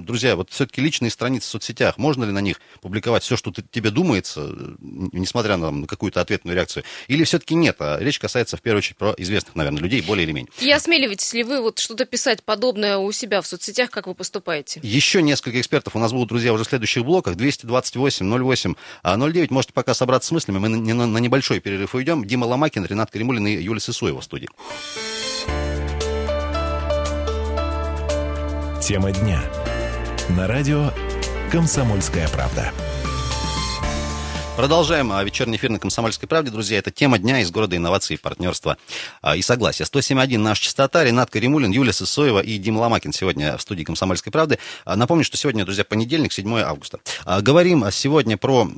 Друзья, 0.04 0.36
вот 0.36 0.50
все-таки 0.52 0.82
личные 0.82 1.12
страницы 1.12 1.48
в 1.48 1.52
соцсетях, 1.52 1.98
можно 1.98 2.24
ли 2.24 2.32
на 2.32 2.40
них 2.40 2.60
публиковать 2.82 3.24
все, 3.24 3.38
что 3.38 3.52
тебе 3.52 3.90
думается, 3.90 4.50
несмотря 4.80 5.58
на 5.58 5.88
какую-то 5.88 6.13
ответную 6.22 6.56
реакцию, 6.56 6.84
или 7.08 7.24
все-таки 7.24 7.56
нет? 7.56 7.78
А 7.80 7.98
речь 8.00 8.20
касается 8.20 8.58
в 8.58 8.62
первую 8.62 8.80
очередь 8.80 8.98
про 8.98 9.14
известных, 9.18 9.56
наверное, 9.56 9.82
людей, 9.82 10.02
более 10.02 10.26
или 10.26 10.32
менее. 10.32 10.52
И 10.62 10.72
осмеливаетесь 10.72 11.34
ли 11.34 11.44
вы 11.44 11.62
вот 11.62 11.80
что-то 11.80 12.06
писать 12.06 12.44
подобное 12.44 12.98
у 12.98 13.12
себя 13.12 13.42
в 13.42 13.48
соцсетях, 13.48 13.90
как 13.90 14.08
вы 14.08 14.16
поступаете? 14.16 14.80
Еще 14.84 15.22
несколько 15.22 15.60
экспертов 15.60 15.96
у 15.96 16.00
нас 16.00 16.12
будут, 16.12 16.30
друзья, 16.30 16.54
уже 16.54 16.64
в 16.64 16.68
следующих 16.68 17.04
блоках. 17.06 17.36
228 17.36 18.44
08 18.44 18.76
09. 19.04 19.52
Можете 19.52 19.74
пока 19.74 19.94
собраться 19.94 20.30
с 20.30 20.32
мыслями. 20.32 20.60
Мы 20.60 20.70
на, 20.70 20.78
на, 20.78 21.08
на 21.08 21.18
небольшой 21.18 21.60
перерыв 21.60 21.96
уйдем. 21.96 22.26
Дима 22.26 22.46
Ломакин, 22.46 22.86
Ренат 22.86 23.12
Каримулин 23.12 23.48
и 23.48 23.52
Юлия 23.52 23.80
Сысуева 23.82 24.22
в 24.22 24.24
студии. 24.24 24.50
Тема 28.82 29.12
дня. 29.12 29.42
На 30.30 30.48
радио 30.48 30.92
«Комсомольская 31.52 32.28
правда». 32.30 32.74
Продолжаем 34.56 35.12
а, 35.12 35.24
вечерний 35.24 35.58
эфир 35.58 35.72
на 35.72 35.80
«Комсомольской 35.80 36.30
правде». 36.30 36.52
Друзья, 36.52 36.78
это 36.78 36.92
тема 36.92 37.18
дня 37.18 37.40
из 37.40 37.50
города 37.50 37.76
инноваций, 37.76 38.20
партнерства 38.20 38.78
а, 39.24 39.36
и 39.36 39.42
согласия. 39.42 39.84
107.1 39.84 40.38
наша 40.38 40.62
частота. 40.62 41.04
Ренат 41.04 41.32
Каримулин, 41.32 41.72
Юлия 41.72 41.92
Сысоева 41.92 42.40
и 42.40 42.60
Дима 42.60 42.78
Ломакин 42.78 43.14
сегодня 43.14 43.58
в 43.58 43.64
студии 43.64 43.84
«Комсомольской 43.84 44.32
правды». 44.32 44.60
А, 44.86 44.96
напомню, 44.96 45.24
что 45.24 45.38
сегодня, 45.38 45.66
друзья, 45.66 45.84
понедельник, 45.84 46.32
7 46.32 46.60
августа. 46.60 47.00
Говорим 47.26 47.84
сегодня 47.92 48.38
про 48.38 48.70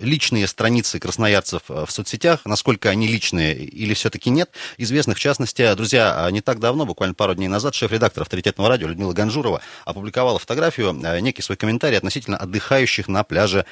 личные 0.00 0.46
страницы 0.46 1.00
красноярцев 1.00 1.62
в 1.66 1.88
соцсетях, 1.90 2.42
насколько 2.44 2.88
они 2.88 3.08
личные 3.08 3.56
или 3.56 3.92
все-таки 3.92 4.30
нет. 4.30 4.50
Известных, 4.78 5.16
в 5.16 5.20
частности, 5.20 5.74
друзья, 5.74 6.28
не 6.30 6.42
так 6.42 6.60
давно, 6.60 6.86
буквально 6.86 7.14
пару 7.14 7.34
дней 7.34 7.48
назад, 7.48 7.74
шеф-редактор 7.74 8.22
авторитетного 8.22 8.68
радио 8.68 8.86
Людмила 8.86 9.12
Ганжурова 9.12 9.60
опубликовала 9.84 10.38
фотографию, 10.38 10.92
некий 11.20 11.42
свой 11.42 11.56
комментарий 11.56 11.98
относительно 11.98 12.36
отдыхающих 12.36 13.08
на 13.08 13.24
пляже 13.24 13.66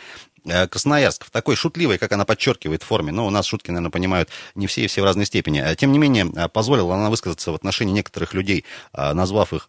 Э, 0.47 0.67
Красноярск 1.05 1.27
в 1.27 1.31
такой 1.31 1.57
шутливой, 1.57 1.99
как 1.99 2.13
она 2.13 2.25
подчеркивает, 2.25 2.83
форме, 2.83 3.13
но 3.13 3.27
у 3.27 3.31
нас 3.31 3.45
шутки, 3.45 3.71
наверное, 3.71 3.91
понимают 3.91 4.31
не 4.55 4.67
все 4.67 4.85
и 4.85 4.87
все 4.87 5.03
в 5.03 5.05
разной 5.05 5.27
степени. 5.27 5.63
Э, 5.63 5.77
тем 5.77 5.93
не 5.93 5.99
менее, 5.99 6.33
э, 6.35 6.49
позволила 6.49 6.95
она 6.95 7.11
высказаться 7.11 7.53
в 7.53 7.55
отношении 7.55 7.93
некоторых 7.93 8.33
людей, 8.33 8.65
назвав 8.95 9.53
их 9.53 9.69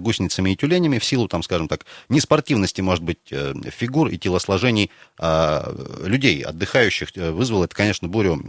гусеницами 0.00 0.50
и 0.50 0.56
тюленями 0.56 0.98
в 0.98 1.04
силу, 1.04 1.28
там, 1.28 1.42
скажем 1.42 1.68
так, 1.68 1.86
неспортивности, 2.08 2.80
может 2.82 3.04
быть, 3.04 3.18
фигур 3.28 4.08
и 4.08 4.18
телосложений 4.18 4.90
людей, 6.04 6.42
отдыхающих. 6.42 7.08
Вызвало 7.16 7.64
это, 7.64 7.74
конечно, 7.74 8.08
бурю, 8.08 8.42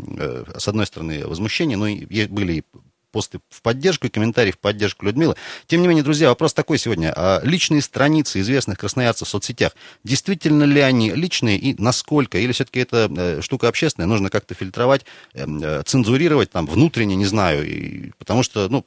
с 0.57 0.67
одной 0.67 0.85
стороны, 0.85 1.25
возмущения, 1.27 1.77
но 1.77 1.87
и 1.87 2.27
были 2.27 2.63
посты 3.11 3.39
в 3.49 3.61
поддержку 3.61 4.07
и 4.07 4.09
комментарии 4.09 4.51
в 4.51 4.59
поддержку 4.59 5.05
Людмилы. 5.05 5.35
Тем 5.67 5.81
не 5.81 5.87
менее, 5.87 6.03
друзья, 6.03 6.29
вопрос 6.29 6.53
такой 6.53 6.77
сегодня. 6.77 7.13
А 7.15 7.41
личные 7.43 7.81
страницы 7.81 8.39
известных 8.41 8.77
красноярцев 8.77 9.27
в 9.27 9.31
соцсетях, 9.31 9.73
действительно 10.03 10.63
ли 10.63 10.81
они 10.81 11.11
личные 11.11 11.57
и 11.57 11.79
насколько? 11.81 12.37
Или 12.37 12.51
все-таки 12.51 12.79
это 12.79 13.09
э, 13.15 13.41
штука 13.41 13.67
общественная, 13.67 14.07
нужно 14.07 14.29
как-то 14.29 14.53
фильтровать, 14.53 15.05
эм, 15.33 15.61
э, 15.63 15.83
цензурировать 15.83 16.51
там 16.51 16.67
внутренне, 16.67 17.15
не 17.15 17.25
знаю. 17.25 17.67
И, 17.67 18.11
потому 18.17 18.43
что, 18.43 18.67
ну, 18.69 18.85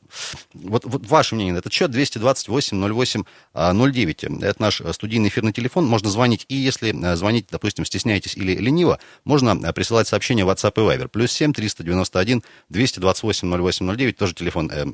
вот, 0.55 0.85
вот 0.85 1.07
ваше 1.07 1.35
мнение, 1.35 1.57
этот 1.57 1.73
счет 1.73 1.91
228 1.91 2.81
08 2.81 3.25
09. 3.55 4.25
Это 4.25 4.63
наш 4.63 4.83
студийный 4.93 5.29
эфирный 5.29 5.53
телефон. 5.53 5.87
Можно 5.87 6.11
звонить. 6.11 6.47
И 6.49 6.55
если 6.55 6.95
э, 6.95 7.17
звонить, 7.17 7.47
допустим, 7.51 7.85
стесняетесь 7.85 8.37
или 8.37 8.57
лениво, 8.57 8.99
можно 9.25 9.57
присылать 9.73 10.09
сообщение 10.09 10.45
в 10.45 10.51
WhatsApp 10.51 10.73
и 10.77 10.81
Viber. 10.81 11.09
Плюс 11.09 11.33
7 11.33 11.53
391 11.53 12.43
228 12.69 13.51
08 13.51 13.97
09 13.97 14.10
9, 14.11 14.17
тоже 14.17 14.35
телефон 14.35 14.71
э, 14.73 14.85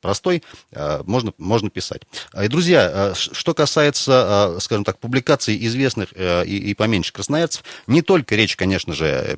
простой, 0.00 0.42
э, 0.72 1.02
можно, 1.06 1.32
можно 1.38 1.70
писать. 1.70 2.02
И, 2.40 2.48
друзья, 2.48 2.90
э, 2.92 3.14
что 3.14 3.54
касается, 3.54 4.56
скажем 4.60 4.84
так, 4.84 4.98
публикаций 4.98 5.56
известных 5.66 6.12
и, 6.16 6.70
и 6.70 6.74
поменьше 6.74 7.12
красноярцев, 7.12 7.64
не 7.86 8.02
только 8.02 8.36
речь, 8.36 8.56
конечно 8.56 8.92
же, 8.92 9.36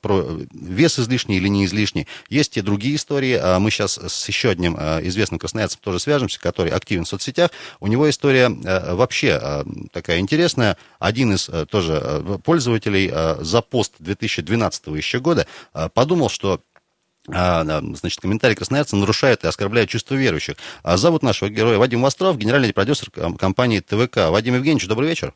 про 0.00 0.40
вес 0.52 0.98
излишний 0.98 1.36
или 1.36 1.48
не 1.48 1.64
излишний, 1.64 2.06
есть 2.28 2.56
и 2.56 2.60
другие 2.60 2.96
истории. 2.96 3.58
Мы 3.58 3.70
сейчас 3.70 3.98
с 3.98 4.28
еще 4.28 4.50
одним 4.50 4.76
известным 4.76 5.38
красноярцем 5.38 5.80
тоже 5.82 5.98
свяжемся, 6.00 6.40
который 6.40 6.72
активен 6.72 7.04
в 7.04 7.08
соцсетях. 7.08 7.50
У 7.80 7.86
него 7.86 8.08
история 8.08 8.48
вообще 8.48 9.64
такая 9.92 10.18
интересная. 10.18 10.76
Один 10.98 11.34
из 11.34 11.50
тоже 11.70 12.40
пользователей 12.44 13.12
за 13.40 13.62
пост 13.62 13.94
2012 13.98 14.86
еще 14.88 15.20
года 15.20 15.46
подумал, 15.94 16.28
что 16.28 16.46
а, 16.56 16.60
значит, 17.26 18.20
комментарий 18.20 18.56
красноярца 18.56 18.96
нарушает 18.96 19.44
и 19.44 19.48
оскорбляет 19.48 19.88
чувство 19.88 20.14
верующих. 20.14 20.56
А 20.82 20.96
зовут 20.96 21.22
нашего 21.22 21.48
героя 21.48 21.78
Вадим 21.78 22.02
Востров, 22.02 22.38
генеральный 22.38 22.72
продюсер 22.72 23.10
компании 23.10 23.80
ТВК. 23.80 24.30
Вадим 24.30 24.54
Евгеньевич, 24.54 24.86
добрый 24.86 25.08
вечер. 25.08 25.34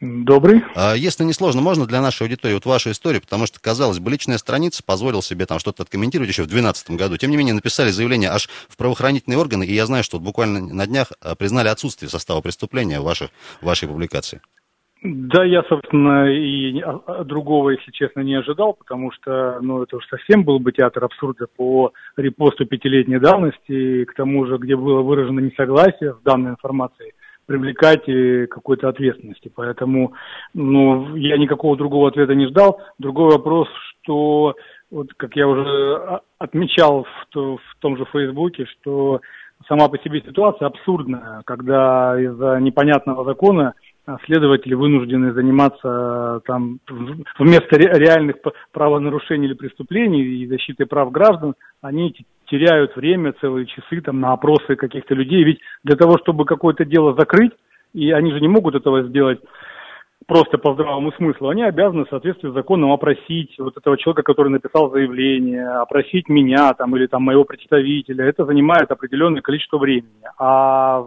Добрый. 0.00 0.62
А, 0.76 0.94
если 0.94 1.24
не 1.24 1.32
сложно, 1.32 1.60
можно 1.60 1.84
для 1.84 2.00
нашей 2.00 2.22
аудитории 2.22 2.54
вот 2.54 2.66
вашу 2.66 2.92
историю, 2.92 3.20
потому 3.20 3.46
что, 3.46 3.58
казалось 3.58 3.98
бы, 3.98 4.12
личная 4.12 4.38
страница 4.38 4.84
позволил 4.84 5.22
себе 5.22 5.44
там 5.44 5.58
что-то 5.58 5.82
откомментировать 5.82 6.30
еще 6.30 6.44
в 6.44 6.46
2012 6.46 6.90
году. 6.90 7.16
Тем 7.16 7.32
не 7.32 7.36
менее, 7.36 7.54
написали 7.54 7.90
заявление 7.90 8.30
аж 8.30 8.48
в 8.68 8.76
правоохранительные 8.76 9.38
органы, 9.38 9.64
и 9.64 9.74
я 9.74 9.86
знаю, 9.86 10.04
что 10.04 10.18
вот 10.18 10.24
буквально 10.24 10.60
на 10.60 10.86
днях 10.86 11.12
признали 11.38 11.66
отсутствие 11.66 12.08
состава 12.08 12.40
преступления 12.40 13.00
в 13.00 13.04
вашей, 13.04 13.30
в 13.60 13.66
вашей 13.66 13.88
публикации. 13.88 14.40
Да, 15.02 15.44
я, 15.44 15.62
собственно, 15.68 16.28
и 16.28 16.82
другого, 17.24 17.70
если 17.70 17.92
честно, 17.92 18.20
не 18.20 18.34
ожидал, 18.34 18.74
потому 18.74 19.12
что, 19.12 19.58
ну, 19.60 19.82
это 19.84 19.96
уж 19.96 20.06
совсем 20.08 20.44
был 20.44 20.58
бы 20.58 20.72
театр 20.72 21.04
абсурда 21.04 21.46
по 21.56 21.92
репосту 22.16 22.66
пятилетней 22.66 23.20
давности, 23.20 23.70
и 24.00 24.04
к 24.04 24.14
тому 24.14 24.46
же, 24.46 24.58
где 24.58 24.74
было 24.74 25.02
выражено 25.02 25.38
несогласие 25.38 26.14
с 26.14 26.22
данной 26.24 26.50
информацией, 26.50 27.12
привлекать 27.46 28.04
какой-то 28.50 28.88
ответственности. 28.88 29.52
Поэтому, 29.54 30.14
ну, 30.52 31.14
я 31.14 31.38
никакого 31.38 31.76
другого 31.76 32.08
ответа 32.08 32.34
не 32.34 32.48
ждал. 32.48 32.80
Другой 32.98 33.30
вопрос, 33.30 33.68
что, 34.02 34.56
вот 34.90 35.14
как 35.16 35.36
я 35.36 35.46
уже 35.46 36.20
отмечал 36.38 37.04
в, 37.04 37.26
то, 37.30 37.56
в 37.58 37.76
том 37.78 37.96
же 37.96 38.04
Фейсбуке, 38.06 38.66
что 38.66 39.20
сама 39.68 39.88
по 39.88 39.98
себе 39.98 40.22
ситуация 40.26 40.66
абсурдная, 40.66 41.42
когда 41.46 42.20
из-за 42.20 42.58
непонятного 42.58 43.24
закона– 43.24 43.74
а 43.87 43.87
следователи 44.24 44.74
вынуждены 44.74 45.32
заниматься 45.32 46.40
там 46.46 46.78
вместо 47.38 47.76
реальных 47.76 48.36
правонарушений 48.72 49.46
или 49.46 49.54
преступлений 49.54 50.22
и 50.22 50.46
защиты 50.46 50.86
прав 50.86 51.10
граждан, 51.10 51.54
они 51.82 52.14
теряют 52.46 52.96
время, 52.96 53.34
целые 53.40 53.66
часы 53.66 54.00
там 54.00 54.20
на 54.20 54.32
опросы 54.32 54.76
каких-то 54.76 55.14
людей. 55.14 55.44
Ведь 55.44 55.60
для 55.84 55.96
того, 55.96 56.18
чтобы 56.18 56.44
какое-то 56.44 56.84
дело 56.84 57.14
закрыть, 57.14 57.52
и 57.92 58.10
они 58.10 58.32
же 58.32 58.40
не 58.40 58.48
могут 58.48 58.74
этого 58.74 59.02
сделать 59.02 59.40
просто 60.26 60.58
по 60.58 60.74
здравому 60.74 61.12
смыслу, 61.12 61.48
они 61.48 61.62
обязаны 61.62 62.04
в 62.04 62.10
соответствии 62.10 62.50
с 62.50 62.54
законом 62.54 62.92
опросить 62.92 63.54
вот 63.58 63.76
этого 63.76 63.96
человека, 63.96 64.22
который 64.22 64.50
написал 64.50 64.90
заявление, 64.90 65.66
опросить 65.68 66.28
меня 66.28 66.74
там 66.74 66.94
или 66.96 67.06
там 67.06 67.22
моего 67.22 67.44
представителя. 67.44 68.26
Это 68.26 68.44
занимает 68.44 68.90
определенное 68.90 69.42
количество 69.42 69.78
времени. 69.78 70.22
А 70.38 71.02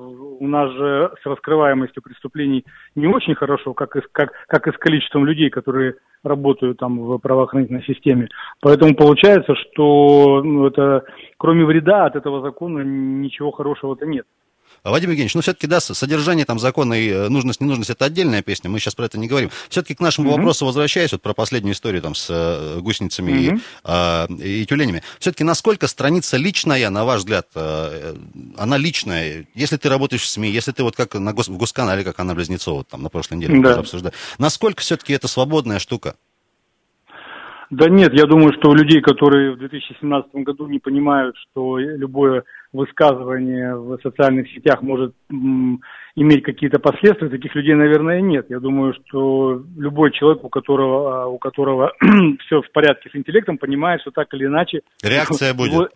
у 0.00 0.46
нас 0.46 0.70
же 0.72 1.12
с 1.22 1.26
раскрываемостью 1.26 2.02
преступлений 2.02 2.64
не 2.94 3.06
очень 3.06 3.34
хорошо, 3.34 3.74
как 3.74 3.96
и, 3.96 4.00
как, 4.12 4.32
как 4.46 4.66
и 4.66 4.72
с 4.72 4.78
количеством 4.78 5.26
людей, 5.26 5.50
которые 5.50 5.96
работают 6.22 6.78
там 6.78 6.98
в 6.98 7.18
правоохранительной 7.18 7.84
системе. 7.84 8.28
Поэтому 8.60 8.94
получается, 8.94 9.54
что 9.54 10.42
ну, 10.42 10.66
это, 10.66 11.04
кроме 11.38 11.64
вреда 11.64 12.06
от 12.06 12.16
этого 12.16 12.40
закона 12.42 12.80
ничего 12.80 13.50
хорошего-то 13.50 14.06
нет. 14.06 14.26
Вадим 14.84 15.10
Евгеньевич, 15.10 15.34
ну 15.34 15.40
все-таки, 15.40 15.66
да, 15.66 15.80
содержание 15.80 16.44
там 16.44 16.58
закона 16.58 16.94
и 16.94 17.08
э, 17.08 17.28
нужность, 17.28 17.60
ненужность, 17.60 17.90
это 17.90 18.06
отдельная 18.06 18.42
песня, 18.42 18.70
мы 18.70 18.78
сейчас 18.78 18.94
про 18.94 19.06
это 19.06 19.18
не 19.18 19.28
говорим. 19.28 19.50
Все-таки 19.68 19.94
к 19.94 20.00
нашему 20.00 20.30
mm-hmm. 20.30 20.36
вопросу 20.36 20.66
возвращаясь, 20.66 21.12
вот 21.12 21.22
про 21.22 21.34
последнюю 21.34 21.74
историю 21.74 22.02
там 22.02 22.14
с 22.14 22.28
э, 22.30 22.80
гусеницами 22.80 23.32
mm-hmm. 23.32 23.56
и, 23.56 23.60
а, 23.84 24.26
и 24.26 24.66
тюленями. 24.66 25.02
Все-таки 25.18 25.44
насколько 25.44 25.86
страница 25.86 26.36
личная, 26.36 26.90
на 26.90 27.04
ваш 27.04 27.20
взгляд, 27.20 27.48
э, 27.54 28.14
она 28.56 28.78
личная? 28.78 29.46
Если 29.54 29.76
ты 29.76 29.88
работаешь 29.88 30.22
в 30.22 30.28
СМИ, 30.28 30.50
если 30.50 30.72
ты 30.72 30.82
вот 30.82 30.96
как 30.96 31.14
на 31.14 31.32
гос, 31.32 31.48
в 31.48 31.56
Госканале, 31.56 32.04
как 32.04 32.18
Анна 32.20 32.34
Близнецова 32.34 32.84
там 32.84 33.02
на 33.02 33.08
прошлой 33.08 33.38
неделе 33.38 33.60
да. 33.60 33.78
обсуждали, 33.78 34.14
насколько 34.38 34.80
все-таки 34.80 35.12
это 35.12 35.28
свободная 35.28 35.78
штука? 35.78 36.14
Да 37.70 37.88
нет, 37.88 38.12
я 38.14 38.26
думаю, 38.26 38.52
что 38.52 38.70
у 38.70 38.74
людей, 38.74 39.00
которые 39.00 39.52
в 39.52 39.58
2017 39.58 40.34
году 40.34 40.66
не 40.66 40.80
понимают, 40.80 41.36
что 41.36 41.78
любое 41.78 42.42
высказывание 42.72 43.74
в 43.74 43.98
социальных 44.02 44.48
сетях 44.50 44.80
может 44.82 45.14
иметь 45.28 46.42
какие-то 46.42 46.78
последствия, 46.78 47.28
таких 47.28 47.54
людей, 47.54 47.74
наверное, 47.74 48.20
нет. 48.20 48.46
Я 48.48 48.60
думаю, 48.60 48.94
что 48.94 49.62
любой 49.76 50.12
человек, 50.12 50.44
у 50.44 50.48
которого, 50.48 51.26
у 51.26 51.38
которого 51.38 51.92
все 52.46 52.62
в 52.62 52.70
порядке 52.72 53.10
с 53.10 53.16
интеллектом, 53.16 53.58
понимает, 53.58 54.00
что 54.02 54.10
так 54.10 54.32
или 54.34 54.46
иначе... 54.46 54.82
Реакция 55.02 55.52
будет. 55.56 55.90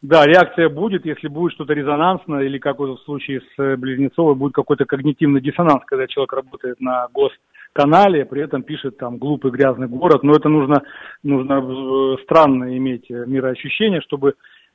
да, 0.00 0.24
реакция 0.24 0.70
будет, 0.70 1.04
если 1.04 1.28
будет 1.28 1.52
что-то 1.52 1.74
резонансное, 1.74 2.44
или 2.44 2.58
как 2.58 2.78
вот 2.78 2.98
в 2.98 3.04
случае 3.04 3.40
с 3.40 3.62
э, 3.62 3.76
Близнецовой, 3.76 4.34
будет 4.34 4.54
какой-то 4.54 4.86
когнитивный 4.86 5.42
диссонанс, 5.42 5.82
когда 5.86 6.06
человек 6.06 6.32
работает 6.32 6.80
на 6.80 7.08
госканале, 7.12 8.24
при 8.24 8.42
этом 8.42 8.62
пишет 8.62 8.96
там 8.96 9.18
глупый 9.18 9.50
грязный 9.50 9.88
город, 9.88 10.22
но 10.22 10.34
это 10.34 10.48
нужно, 10.48 10.82
нужно 11.22 11.52
э, 11.52 12.22
странно 12.24 12.76
иметь 12.78 13.10
мироощущение, 13.10 14.00
чтобы 14.00 14.34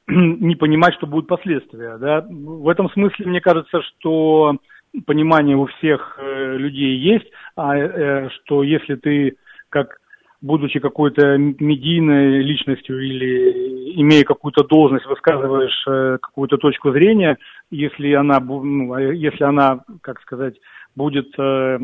не 0.39 0.56
понимать, 0.56 0.96
что 0.96 1.08
будут 1.08 1.28
последствия. 1.28 1.98
Да? 1.98 2.25
В 2.30 2.68
этом 2.68 2.89
смысле 2.92 3.28
мне 3.28 3.42
кажется, 3.42 3.82
что 3.82 4.58
понимание 5.06 5.56
у 5.56 5.68
всех 5.68 6.18
э, 6.20 6.58
людей 6.58 6.98
есть, 6.98 7.28
а 7.56 7.78
э, 7.78 8.30
что 8.30 8.63
если 8.63 8.96
ты 8.96 9.38
как 9.70 10.00
будучи 10.42 10.80
какой-то 10.80 11.38
медийной 11.38 12.42
личностью 12.42 13.00
или 13.00 14.01
имея 14.01 14.24
какую-то 14.24 14.63
должность, 14.63 15.06
высказываешь 15.06 15.84
э, 15.88 16.18
какую-то 16.22 16.58
точку 16.58 16.92
зрения, 16.92 17.38
если 17.70 18.13
она, 18.13 18.39
ну, 18.39 18.94
а 18.94 19.01
если 19.01 19.44
она, 19.44 19.82
как 20.01 20.22
сказать, 20.22 20.56
будет 20.96 21.28
э, 21.38 21.80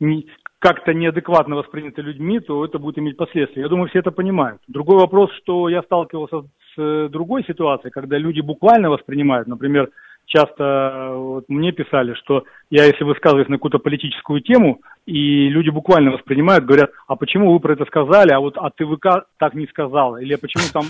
не, 0.00 0.26
как-то 0.58 0.94
неадекватно 0.94 1.56
воспринята 1.56 2.02
людьми, 2.02 2.40
то 2.40 2.64
это 2.64 2.78
будет 2.78 2.98
иметь 2.98 3.16
последствия. 3.16 3.62
Я 3.62 3.68
думаю, 3.68 3.88
все 3.88 4.00
это 4.00 4.10
понимают. 4.10 4.60
Другой 4.66 4.96
вопрос, 4.96 5.30
что 5.42 5.68
я 5.68 5.82
сталкивался 5.82 6.48
с 6.76 7.08
другой 7.08 7.44
ситуацией, 7.44 7.90
когда 7.90 8.18
люди 8.18 8.40
буквально 8.40 8.90
воспринимают, 8.90 9.48
например, 9.48 9.90
часто 10.30 11.12
вот, 11.16 11.44
мне 11.48 11.72
писали, 11.72 12.14
что 12.14 12.44
я, 12.70 12.84
если 12.84 13.04
высказываюсь 13.04 13.48
на 13.48 13.56
какую-то 13.56 13.78
политическую 13.78 14.40
тему, 14.40 14.80
и 15.04 15.48
люди 15.48 15.70
буквально 15.70 16.12
воспринимают, 16.12 16.64
говорят, 16.64 16.90
а 17.08 17.16
почему 17.16 17.52
вы 17.52 17.58
про 17.58 17.72
это 17.72 17.84
сказали, 17.84 18.30
а 18.30 18.38
вот 18.38 18.56
а 18.56 18.70
ТВК 18.70 19.26
так 19.38 19.54
не 19.54 19.66
сказала, 19.66 20.18
или 20.18 20.34
а 20.34 20.38
почему 20.38 20.62
там... 20.72 20.84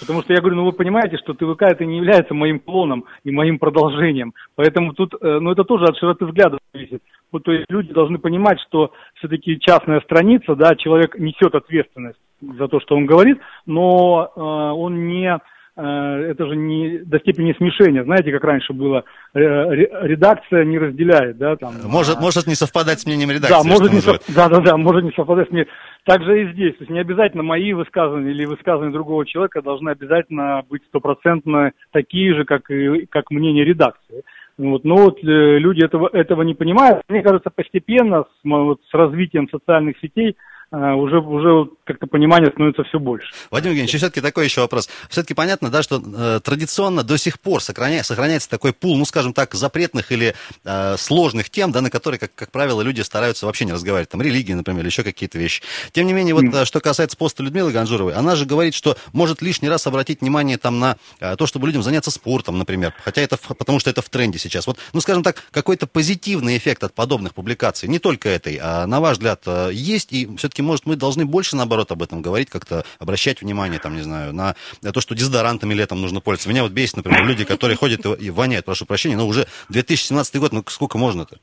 Потому 0.00 0.22
что 0.22 0.32
я 0.32 0.40
говорю, 0.40 0.56
ну 0.56 0.64
вы 0.64 0.72
понимаете, 0.72 1.18
что 1.18 1.34
ТВК 1.34 1.62
это 1.62 1.84
не 1.84 1.98
является 1.98 2.34
моим 2.34 2.58
клоном 2.58 3.04
и 3.22 3.30
моим 3.30 3.58
продолжением, 3.58 4.34
поэтому 4.56 4.92
тут, 4.92 5.14
э, 5.20 5.38
ну 5.40 5.52
это 5.52 5.62
тоже 5.62 5.84
от 5.84 5.96
широты 5.96 6.26
взгляда 6.26 6.58
зависит. 6.74 7.02
Вот, 7.30 7.44
то 7.44 7.52
есть 7.52 7.66
люди 7.70 7.92
должны 7.92 8.18
понимать, 8.18 8.58
что 8.66 8.92
все-таки 9.14 9.60
частная 9.60 10.00
страница, 10.00 10.56
да, 10.56 10.74
человек 10.74 11.16
несет 11.16 11.54
ответственность 11.54 12.18
за 12.40 12.68
то, 12.68 12.80
что 12.80 12.96
он 12.96 13.06
говорит, 13.06 13.38
но 13.66 14.32
э, 14.34 14.40
он 14.40 15.08
не 15.08 15.38
Э, 15.76 16.30
это 16.30 16.46
же 16.46 16.56
не 16.56 16.98
до 16.98 17.18
степени 17.20 17.54
смешения. 17.54 18.04
Знаете, 18.04 18.32
как 18.32 18.44
раньше 18.44 18.72
было, 18.74 19.04
редакция 19.32 20.64
не 20.64 20.78
разделяет, 20.78 21.38
да, 21.38 21.56
там. 21.56 21.72
Может, 21.84 22.18
а... 22.18 22.20
может 22.20 22.46
не 22.46 22.54
совпадать 22.54 23.00
с 23.00 23.06
мнением 23.06 23.30
редакции. 23.30 23.54
Да, 23.54 23.62
может 23.62 23.92
не, 23.92 24.00
сов... 24.00 24.18
да, 24.28 24.48
да, 24.48 24.60
да, 24.60 24.76
может 24.76 25.04
не 25.04 25.12
совпадать 25.12 25.48
с 25.48 25.50
мнением. 25.50 25.72
Так 26.04 26.22
же 26.22 26.42
и 26.42 26.52
здесь. 26.52 26.74
То 26.74 26.80
есть 26.80 26.90
не 26.90 26.98
обязательно 26.98 27.42
мои 27.42 27.72
высказывания 27.72 28.30
или 28.30 28.44
высказывания 28.44 28.92
другого 28.92 29.24
человека 29.24 29.62
должны 29.62 29.90
обязательно 29.90 30.62
быть 30.68 30.82
стопроцентно 30.88 31.72
такие 31.92 32.34
же, 32.34 32.44
как, 32.44 32.70
и, 32.70 33.06
как 33.06 33.30
мнение 33.30 33.64
редакции. 33.64 34.22
Вот, 34.58 34.84
но 34.84 34.96
вот 34.96 35.24
э, 35.24 35.58
люди 35.58 35.82
этого, 35.82 36.10
этого 36.12 36.42
не 36.42 36.54
понимают. 36.54 37.02
Мне 37.08 37.22
кажется, 37.22 37.48
постепенно 37.48 38.24
с, 38.24 38.44
вот, 38.44 38.80
с 38.90 38.92
развитием 38.92 39.48
социальных 39.48 39.96
сетей 40.02 40.36
уже, 40.72 41.18
уже 41.18 41.70
как-то 41.84 42.06
понимание 42.06 42.50
становится 42.50 42.84
все 42.84 42.98
больше. 42.98 43.32
Вадим 43.50 43.70
Евгеньевич, 43.70 43.96
все-таки 43.96 44.20
такой 44.20 44.44
еще 44.44 44.60
вопрос. 44.60 44.88
Все-таки 45.08 45.34
понятно, 45.34 45.70
да, 45.70 45.82
что 45.82 46.00
э, 46.00 46.40
традиционно 46.40 47.02
до 47.02 47.16
сих 47.16 47.40
пор 47.40 47.62
сохраняется, 47.62 48.14
сохраняется 48.14 48.48
такой 48.48 48.72
пул, 48.72 48.96
ну, 48.96 49.04
скажем 49.04 49.32
так, 49.32 49.54
запретных 49.54 50.12
или 50.12 50.34
э, 50.64 50.96
сложных 50.96 51.50
тем, 51.50 51.72
да, 51.72 51.80
на 51.80 51.90
которые, 51.90 52.18
как, 52.18 52.34
как 52.34 52.50
правило, 52.52 52.82
люди 52.82 53.00
стараются 53.00 53.46
вообще 53.46 53.64
не 53.64 53.72
разговаривать. 53.72 54.10
Там 54.10 54.22
религии, 54.22 54.52
например, 54.52 54.80
или 54.80 54.88
еще 54.88 55.02
какие-то 55.02 55.38
вещи. 55.38 55.62
Тем 55.92 56.06
не 56.06 56.12
менее, 56.12 56.34
вот 56.34 56.44
mm. 56.44 56.64
что 56.64 56.80
касается 56.80 57.16
поста 57.16 57.42
Людмилы 57.42 57.72
Ганжуровой, 57.72 58.14
она 58.14 58.36
же 58.36 58.46
говорит, 58.46 58.74
что 58.74 58.96
может 59.12 59.42
лишний 59.42 59.68
раз 59.68 59.86
обратить 59.86 60.20
внимание 60.20 60.58
там 60.58 60.78
на 60.78 60.96
э, 61.18 61.34
то, 61.36 61.46
чтобы 61.46 61.66
людям 61.66 61.82
заняться 61.82 62.10
спортом, 62.10 62.58
например, 62.58 62.94
хотя 63.04 63.22
это, 63.22 63.36
потому 63.36 63.80
что 63.80 63.90
это 63.90 64.02
в 64.02 64.08
тренде 64.08 64.38
сейчас. 64.38 64.66
Вот, 64.66 64.78
ну, 64.92 65.00
скажем 65.00 65.22
так, 65.22 65.42
какой-то 65.50 65.86
позитивный 65.86 66.56
эффект 66.56 66.84
от 66.84 66.94
подобных 66.94 67.34
публикаций, 67.34 67.88
не 67.88 67.98
только 67.98 68.28
этой, 68.28 68.58
а 68.62 68.86
на 68.86 69.00
ваш 69.00 69.16
взгляд, 69.16 69.42
э, 69.46 69.70
есть, 69.72 70.12
и 70.12 70.28
все-таки 70.36 70.59
все-таки, 70.60 70.62
может, 70.62 70.86
мы 70.86 70.96
должны 70.96 71.24
больше, 71.24 71.56
наоборот, 71.56 71.90
об 71.92 72.02
этом 72.02 72.22
говорить, 72.22 72.50
как-то 72.50 72.84
обращать 72.98 73.42
внимание, 73.42 73.78
там, 73.78 73.94
не 73.94 74.02
знаю, 74.02 74.32
на 74.32 74.54
то, 74.92 75.00
что 75.00 75.14
дезодорантами 75.14 75.74
летом 75.74 76.00
нужно 76.00 76.20
пользоваться. 76.20 76.48
Меня 76.48 76.62
вот 76.62 76.72
бесит, 76.72 76.96
например, 76.96 77.26
люди, 77.26 77.44
которые 77.44 77.76
ходят 77.76 78.00
и 78.20 78.30
воняют, 78.30 78.66
прошу 78.66 78.86
прощения, 78.86 79.16
но 79.16 79.26
уже 79.26 79.46
2017 79.68 80.36
год, 80.36 80.52
ну 80.52 80.62
сколько 80.66 80.98
можно-то? 80.98 81.36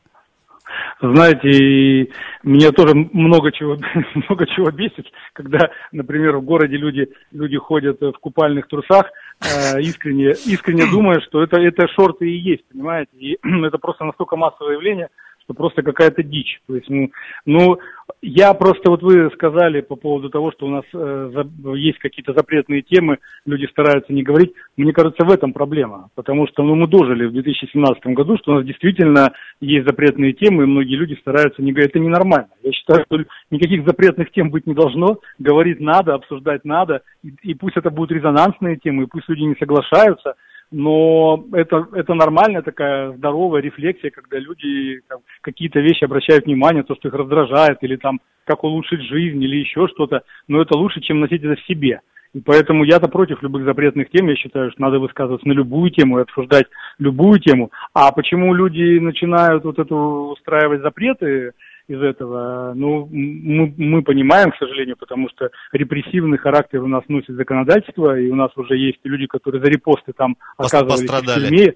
Знаете, 0.99 2.11
меня 2.43 2.71
тоже 2.71 2.93
много 3.13 3.51
чего, 3.51 3.77
много 4.29 4.45
чего 4.47 4.71
бесит, 4.71 5.05
когда, 5.33 5.69
например, 5.91 6.37
в 6.37 6.43
городе 6.43 6.75
люди, 6.75 7.07
люди 7.31 7.57
ходят 7.57 8.01
в 8.01 8.19
купальных 8.19 8.67
трусах, 8.67 9.05
э, 9.41 9.79
искренне, 9.81 10.31
искренне 10.45 10.85
думая, 10.87 11.19
что 11.21 11.43
это, 11.43 11.57
это 11.57 11.87
шорты 11.87 12.27
и 12.27 12.37
есть, 12.37 12.67
понимаете? 12.71 13.11
И 13.17 13.37
это 13.65 13.77
просто 13.77 14.05
настолько 14.05 14.35
массовое 14.37 14.73
явление, 14.73 15.09
что 15.47 15.53
просто 15.53 15.81
какая-то 15.81 16.23
дичь. 16.23 16.59
То 16.67 16.75
есть, 16.75 16.89
ну, 16.89 17.09
ну, 17.45 17.79
я 18.21 18.53
просто, 18.53 18.91
вот 18.91 19.01
вы 19.01 19.31
сказали 19.33 19.79
по 19.79 19.95
поводу 19.95 20.29
того, 20.29 20.51
что 20.51 20.65
у 20.65 20.69
нас 20.69 20.83
э, 20.93 21.31
за, 21.33 21.75
есть 21.75 21.99
какие-то 21.99 22.33
запретные 22.33 22.81
темы, 22.81 23.19
люди 23.45 23.65
стараются 23.67 24.11
не 24.11 24.23
говорить. 24.23 24.53
Мне 24.75 24.91
кажется, 24.91 25.25
в 25.25 25.31
этом 25.31 25.53
проблема. 25.53 26.09
Потому 26.15 26.47
что 26.47 26.63
ну, 26.63 26.75
мы 26.75 26.87
дожили 26.87 27.25
в 27.25 27.31
2017 27.31 28.05
году, 28.07 28.37
что 28.37 28.51
у 28.51 28.55
нас 28.55 28.65
действительно 28.65 29.31
есть 29.61 29.87
запретные 29.87 30.33
темы, 30.33 30.63
и 30.63 30.67
многие 30.67 30.95
люди 30.95 31.17
стараются 31.21 31.61
не 31.61 31.71
говорить. 31.71 31.91
Это 31.91 31.99
ненормально. 31.99 32.49
Я 32.61 32.73
считаю, 32.73 33.05
что 33.05 33.17
никаких 33.49 33.85
запретных 33.85 34.31
тем 34.31 34.49
быть 34.49 34.67
не 34.67 34.73
должно. 34.73 35.19
Говорить 35.39 35.79
надо, 35.79 36.13
обсуждать 36.13 36.65
надо. 36.65 37.03
И, 37.23 37.33
и 37.43 37.53
пусть 37.53 37.77
это 37.77 37.89
будут 37.89 38.11
резонансные 38.11 38.75
темы, 38.75 39.03
и 39.03 39.07
пусть 39.07 39.29
люди 39.29 39.43
не 39.43 39.55
соглашаются– 39.55 40.35
но 40.71 41.45
это, 41.53 41.87
это 41.93 42.13
нормальная 42.13 42.61
такая 42.61 43.13
здоровая 43.13 43.61
рефлексия, 43.61 44.11
когда 44.11 44.37
люди 44.37 45.01
там, 45.07 45.19
какие-то 45.41 45.79
вещи 45.79 46.03
обращают 46.03 46.45
внимание, 46.45 46.83
то, 46.83 46.95
что 46.95 47.07
их 47.07 47.13
раздражает, 47.13 47.77
или 47.81 47.95
там, 47.95 48.19
как 48.45 48.63
улучшить 48.63 49.01
жизнь, 49.01 49.41
или 49.41 49.57
еще 49.57 49.87
что-то, 49.87 50.23
но 50.47 50.61
это 50.61 50.77
лучше, 50.77 51.01
чем 51.01 51.19
носить 51.19 51.43
это 51.43 51.55
в 51.55 51.65
себе. 51.65 52.01
И 52.33 52.41
поэтому 52.41 52.83
я-то 52.83 53.07
против 53.07 53.41
любых 53.41 53.63
запретных 53.63 54.09
тем, 54.09 54.27
я 54.27 54.35
считаю, 54.35 54.71
что 54.71 54.81
надо 54.81 54.99
высказываться 54.99 55.47
на 55.47 55.53
любую 55.53 55.89
тему 55.91 56.19
и 56.19 56.23
обсуждать 56.23 56.67
любую 56.99 57.39
тему. 57.39 57.71
А 57.93 58.11
почему 58.11 58.53
люди 58.53 58.99
начинают 58.99 59.63
вот 59.63 59.79
эту 59.79 59.95
устраивать 60.33 60.81
запреты, 60.81 61.53
из 61.87 62.01
этого. 62.01 62.73
Ну, 62.75 63.07
мы, 63.11 63.73
мы 63.77 64.01
понимаем, 64.01 64.51
к 64.51 64.57
сожалению, 64.57 64.97
потому 64.97 65.29
что 65.29 65.49
репрессивный 65.71 66.37
характер 66.37 66.83
у 66.83 66.87
нас 66.87 67.03
носит 67.07 67.35
законодательство, 67.35 68.19
и 68.19 68.29
у 68.29 68.35
нас 68.35 68.51
уже 68.55 68.77
есть 68.77 68.99
люди, 69.03 69.25
которые 69.25 69.63
за 69.63 69.69
репосты 69.69 70.13
там 70.13 70.37
оказывались 70.57 71.07
Пострадали. 71.07 71.45
в 71.45 71.49
тюрьме. 71.49 71.73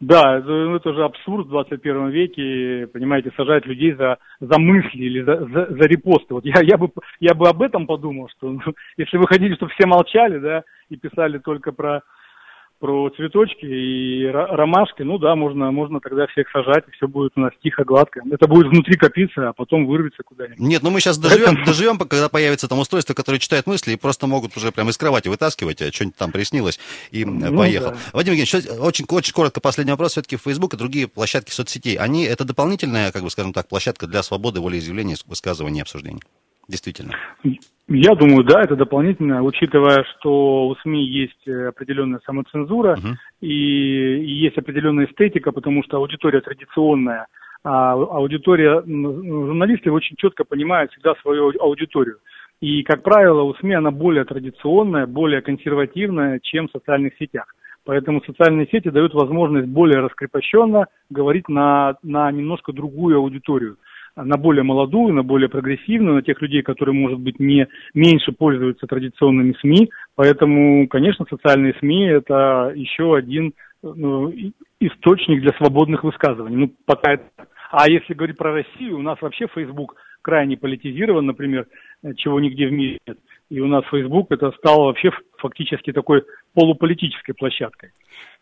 Да, 0.00 0.38
это, 0.38 0.52
это 0.52 0.92
же 0.92 1.04
абсурд 1.04 1.46
в 1.46 1.50
21 1.50 2.10
веке, 2.10 2.88
понимаете, 2.92 3.32
сажать 3.36 3.64
людей 3.64 3.94
за, 3.94 4.18
за 4.40 4.58
мысли 4.58 4.98
или 4.98 5.22
за, 5.22 5.46
за, 5.46 5.66
за 5.70 5.86
репосты. 5.86 6.34
Вот 6.34 6.44
я, 6.44 6.60
я, 6.62 6.76
бы, 6.76 6.90
я 7.20 7.34
бы 7.34 7.48
об 7.48 7.62
этом 7.62 7.86
подумал, 7.86 8.28
что 8.36 8.50
ну, 8.50 8.60
если 8.98 9.16
вы 9.16 9.26
хотите, 9.26 9.54
чтобы 9.54 9.72
все 9.72 9.86
молчали, 9.86 10.38
да, 10.38 10.64
и 10.90 10.96
писали 10.96 11.38
только 11.38 11.72
про 11.72 12.02
про 12.84 13.08
цветочки 13.16 13.64
и 13.64 14.26
ромашки, 14.26 15.00
ну 15.00 15.16
да, 15.16 15.34
можно, 15.34 15.70
можно 15.70 16.00
тогда 16.00 16.26
всех 16.26 16.50
сажать, 16.50 16.84
и 16.86 16.90
все 16.90 17.08
будет 17.08 17.32
у 17.34 17.40
нас 17.40 17.52
тихо, 17.62 17.82
гладко. 17.82 18.20
Это 18.30 18.46
будет 18.46 18.66
внутри 18.66 18.98
копиться, 18.98 19.48
а 19.48 19.52
потом 19.54 19.86
вырвется 19.86 20.22
куда-нибудь. 20.22 20.58
Нет, 20.58 20.82
ну 20.82 20.90
мы 20.90 21.00
сейчас 21.00 21.16
доживем, 21.16 21.54
Это... 21.54 21.64
доживем, 21.64 21.96
когда 21.96 22.28
появится 22.28 22.68
там 22.68 22.78
устройство, 22.78 23.14
которое 23.14 23.38
читает 23.38 23.66
мысли, 23.66 23.92
и 23.92 23.96
просто 23.96 24.26
могут 24.26 24.54
уже 24.58 24.70
прямо 24.70 24.90
из 24.90 24.98
кровати 24.98 25.28
вытаскивать, 25.28 25.80
а 25.80 25.90
что-нибудь 25.90 26.18
там 26.18 26.30
приснилось, 26.30 26.78
и 27.10 27.24
ну, 27.24 27.56
поехал. 27.56 27.92
Да. 27.92 27.96
Вадим 28.12 28.34
Евгеньевич, 28.34 28.78
очень, 28.78 29.06
очень 29.06 29.32
коротко 29.32 29.62
последний 29.62 29.92
вопрос. 29.92 30.12
Все-таки 30.12 30.36
Facebook 30.36 30.74
и 30.74 30.76
другие 30.76 31.08
площадки 31.08 31.52
соцсетей, 31.52 31.96
они, 31.96 32.24
это 32.24 32.44
дополнительная, 32.44 33.12
как 33.12 33.22
бы 33.22 33.30
скажем 33.30 33.54
так, 33.54 33.66
площадка 33.66 34.06
для 34.06 34.22
свободы 34.22 34.60
волеизъявления, 34.60 35.16
высказывания 35.26 35.78
и 35.78 35.82
обсуждений? 35.82 36.20
Действительно. 36.68 37.14
Я 37.86 38.14
думаю, 38.14 38.44
да, 38.44 38.62
это 38.62 38.76
дополнительно, 38.76 39.42
учитывая, 39.42 40.04
что 40.04 40.68
у 40.68 40.74
СМИ 40.76 41.04
есть 41.04 41.46
э, 41.46 41.68
определенная 41.68 42.20
самоцензура 42.24 42.94
uh-huh. 42.94 43.14
и, 43.42 44.24
и 44.24 44.32
есть 44.32 44.56
определенная 44.56 45.04
эстетика, 45.04 45.52
потому 45.52 45.82
что 45.84 45.98
аудитория 45.98 46.40
традиционная, 46.40 47.26
а 47.62 47.92
аудитория, 47.92 48.82
журналисты 48.82 49.90
очень 49.90 50.16
четко 50.16 50.44
понимают 50.44 50.92
всегда 50.92 51.14
свою 51.20 51.52
аудиторию. 51.60 52.18
И, 52.60 52.82
как 52.84 53.02
правило, 53.02 53.42
у 53.42 53.54
СМИ 53.56 53.74
она 53.74 53.90
более 53.90 54.24
традиционная, 54.24 55.06
более 55.06 55.42
консервативная, 55.42 56.40
чем 56.42 56.68
в 56.68 56.72
социальных 56.72 57.14
сетях. 57.18 57.54
Поэтому 57.84 58.22
социальные 58.24 58.66
сети 58.68 58.88
дают 58.88 59.12
возможность 59.12 59.68
более 59.68 60.00
раскрепощенно 60.00 60.86
говорить 61.10 61.48
на, 61.48 61.96
на 62.02 62.30
немножко 62.32 62.72
другую 62.72 63.18
аудиторию 63.18 63.76
на 64.16 64.36
более 64.36 64.62
молодую, 64.62 65.12
на 65.12 65.22
более 65.22 65.48
прогрессивную, 65.48 66.16
на 66.16 66.22
тех 66.22 66.40
людей, 66.40 66.62
которые, 66.62 66.94
может 66.94 67.18
быть, 67.18 67.40
не 67.40 67.66
меньше 67.94 68.32
пользуются 68.32 68.86
традиционными 68.86 69.54
СМИ. 69.60 69.90
Поэтому, 70.14 70.86
конечно, 70.88 71.26
социальные 71.28 71.74
СМИ– 71.80 72.04
это 72.06 72.72
еще 72.74 73.16
один 73.16 73.54
ну, 73.82 74.32
источник 74.80 75.40
для 75.40 75.52
свободных 75.54 76.04
высказываний. 76.04 76.56
Ну, 76.56 76.72
пока 76.86 77.14
это... 77.14 77.24
А 77.70 77.90
если 77.90 78.14
говорить 78.14 78.36
про 78.36 78.52
Россию, 78.52 78.98
у 78.98 79.02
нас 79.02 79.20
вообще 79.20 79.46
Facebook 79.52 79.96
крайне 80.22 80.56
политизирован, 80.56 81.26
например, 81.26 81.66
чего 82.16 82.38
нигде 82.38 82.68
в 82.68 82.72
мире 82.72 82.98
нет. 83.06 83.18
И 83.50 83.60
у 83.60 83.66
нас 83.66 83.84
Facebook 83.90 84.28
это 84.30 84.52
стал 84.52 84.84
вообще 84.84 85.10
фактически 85.44 85.92
такой 85.92 86.24
полуполитической 86.54 87.34
площадкой. 87.34 87.92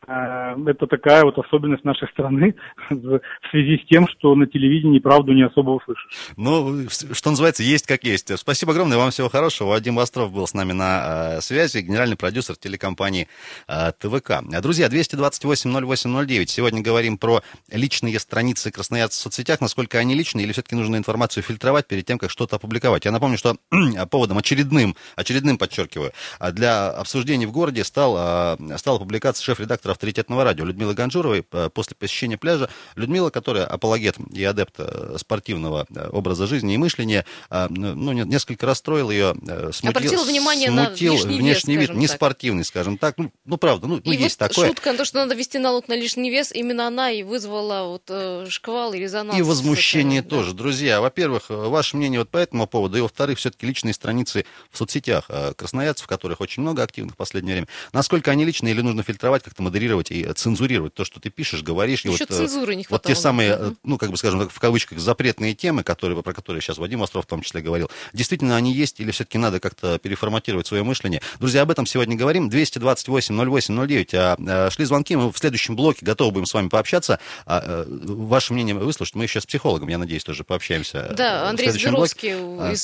Э, 0.07 0.57
это 0.67 0.87
такая 0.87 1.25
вот 1.25 1.38
особенность 1.38 1.85
нашей 1.85 2.09
страны 2.09 2.55
в 2.91 3.21
связи 3.51 3.79
с 3.79 3.88
тем, 3.88 4.09
что 4.09 4.35
на 4.35 4.47
телевидении 4.47 4.99
правду 4.99 5.33
не 5.33 5.43
особо 5.43 5.71
услышишь. 5.71 6.09
Ну, 6.37 6.88
что 6.88 7.31
называется, 7.31 7.62
есть 7.62 7.87
как 7.87 8.05
есть. 8.05 8.37
Спасибо 8.38 8.73
огромное, 8.73 8.99
вам 8.99 9.11
всего 9.11 9.29
хорошего. 9.29 9.69
Вадим 9.71 9.99
Остров 9.99 10.33
был 10.33 10.47
с 10.47 10.55
нами 10.55 10.73
на 10.73 11.37
э, 11.37 11.41
связи, 11.41 11.79
генеральный 11.79 12.17
продюсер 12.17 12.57
телекомпании 12.57 13.29
э, 13.69 13.93
ТВК. 13.99 14.43
Друзья, 14.61 14.88
228-08-09. 14.88 16.47
Сегодня 16.47 16.83
говорим 16.83 17.19
про 17.19 17.43
личные 17.71 18.19
страницы 18.19 18.71
красноярцев 18.71 19.21
в 19.21 19.23
соцсетях, 19.23 19.61
насколько 19.61 19.99
они 19.99 20.15
личные, 20.15 20.45
или 20.45 20.53
все-таки 20.53 20.75
нужно 20.75 20.97
информацию 20.97 21.43
фильтровать 21.43 21.87
перед 21.87 22.07
тем, 22.07 22.19
как 22.19 22.31
что-то 22.31 22.57
опубликовать. 22.57 23.05
Я 23.05 23.12
напомню, 23.12 23.38
что 23.38 23.57
поводом 24.11 24.38
очередным, 24.38 24.97
очередным, 25.17 25.59
подчеркиваю, 25.59 26.12
для 26.53 26.91
обсуждения 26.94 27.46
в 27.46 27.52
городе 27.52 27.85
стал, 27.85 28.59
стала 28.78 28.98
публикация 28.98 29.44
шеф-редактора 29.44 29.92
авторитетного 29.92 30.44
радио 30.44 30.64
Людмилы 30.64 30.94
Ганжуровой 30.94 31.44
э, 31.52 31.70
после 31.72 31.96
посещения 31.96 32.37
пляжа. 32.37 32.68
Людмила, 32.96 33.31
которая 33.31 33.66
апологет 33.66 34.16
и 34.33 34.42
адепт 34.44 34.74
э, 34.78 35.16
спортивного 35.18 35.87
э, 35.94 36.09
образа 36.11 36.46
жизни 36.46 36.74
и 36.74 36.76
мышления, 36.76 37.24
ну, 37.50 38.12
несколько 38.12 38.66
расстроил 38.66 39.11
ее, 39.11 39.35
смутил, 39.72 39.90
Обратила 39.90 40.24
внимание 40.24 40.68
смутил 40.68 41.14
на 41.14 41.33
внешний 41.33 41.76
вес, 41.76 41.88
вид, 41.88 41.96
не 41.96 42.07
спортивный, 42.07 42.64
скажем 42.64 42.98
так. 42.98 43.18
Ну, 43.18 43.33
ну 43.44 43.57
правда, 43.57 43.87
ну, 43.87 44.00
ну 44.05 44.12
и 44.12 44.16
есть 44.16 44.40
вот 44.40 44.48
такое. 44.48 44.68
шутка 44.68 44.92
на 44.92 44.98
то, 44.98 45.05
что 45.05 45.18
надо 45.18 45.35
вести 45.35 45.59
налог 45.59 45.88
на 45.88 45.94
лишний 45.94 46.31
вес, 46.31 46.52
именно 46.52 46.87
она 46.87 47.11
и 47.11 47.22
вызвала 47.22 47.88
вот 47.88 48.50
шквал 48.50 48.92
и 48.94 48.98
резонанс. 48.98 49.38
И 49.38 49.42
возмущение 49.42 50.22
тоже. 50.22 50.52
Да. 50.52 50.59
Друзья, 50.59 51.00
во-первых, 51.00 51.44
ваше 51.48 51.96
мнение 51.96 52.20
вот 52.20 52.31
по 52.31 52.38
этому 52.38 52.66
поводу, 52.66 52.98
и 52.98 53.00
во-вторых, 53.00 53.38
все-таки 53.38 53.66
личные 53.66 53.94
страницы 53.94 54.44
в 54.70 54.78
соцсетях 54.78 55.28
красноярцев, 55.57 56.07
которых 56.07 56.40
очень 56.40 56.62
много 56.62 56.82
активных 56.83 57.14
в 57.14 57.16
последнее 57.16 57.55
время. 57.55 57.68
Насколько 57.92 58.31
они 58.31 58.45
личные 58.45 58.75
или 58.75 58.81
нужно 58.81 59.03
фильтровать, 59.03 59.42
как-то 59.42 59.62
модерировать 59.62 60.11
и 60.11 60.25
цензурировать 60.33 60.95
то, 60.95 61.05
что 61.05 61.21
ты 61.21 61.31
пишешь, 61.31 61.62
говоришь. 61.62 62.01
Еще 62.01 62.09
и 62.09 62.11
вот, 62.12 62.31
э, 62.31 62.35
цензуры 62.35 62.75
не 62.75 62.85
хватало. 62.85 63.11
Вот 63.11 63.16
те 63.16 63.21
самые, 63.21 63.57
угу. 63.57 63.77
ну, 63.85 63.99
как 63.99 64.11
бы, 64.11 64.16
скажем 64.16 64.49
в 64.49 64.61
кавычках, 64.61 64.99
запретные 64.99 65.55
темы, 65.55 65.83
которые, 65.83 66.21
про 66.23 66.33
которые 66.33 66.62
сейчас 66.62 66.79
Вадим 66.79 67.01
Остров 67.03 67.25
в 67.25 67.29
том 67.29 67.42
числе 67.42 67.61
говорил, 67.61 67.90
действительно 68.12 68.57
они 68.57 68.73
есть 68.73 69.01
или 69.01 69.11
все-таки 69.11 69.38
надо 69.38 69.61
как-то 69.61 69.99
переформатировать 69.99 70.66
свое 70.66 70.83
мышление? 70.83 71.23
Друзья, 71.38 71.62
об 71.62 71.71
этом 71.71 71.87
сегодня 71.87 72.16
говорим. 72.16 72.49
228-08-09. 72.49 74.14
А, 74.14 74.37
а, 74.38 74.71
шли 74.71 74.85
звонки, 74.85 75.16
мы 75.16 75.33
в 75.33 75.38
следующем 75.38 75.77
блоке 75.77 76.05
готовы 76.05 76.33
будем 76.33 76.47
с 76.47 76.55
вами 76.55 76.68
пообщаться. 76.68 77.18
А, 77.47 77.62
а, 77.64 77.87
ваше 77.88 78.53
мнение 78.53 78.75
выслушать. 78.75 79.14
Мы 79.14 79.25
еще 79.25 79.40
с 79.40 79.47
психологом, 79.47 79.88
я 79.88 79.99
надеюсь, 79.99 80.25
тоже 80.25 80.45
пообщаемся. 80.45 81.12
Да, 81.16 81.49
Андрей 81.49 81.71
Сберовский 81.71 82.33
а. 82.35 82.73
из 82.73 82.83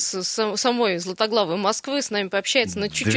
самой 0.59 0.97
Златоглавой 0.99 1.57
Москвы 1.57 2.01
с 2.01 2.09
нами 2.09 2.27
пообщается 2.27 2.79
на 2.79 2.89
чуть-чуть 2.89 3.13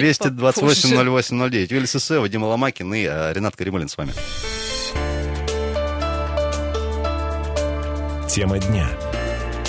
228-08-09. 0.72 1.72
Юлия 1.72 1.86
Сесе, 1.86 2.18
Вадим 2.18 2.42
Ломакин 2.44 2.92
и 2.94 3.04
Ренат 3.04 3.56
Каримулин 3.56 3.88
с 3.88 3.96
вами. 3.96 4.12
Тема 8.28 8.58
дня. 8.58 8.88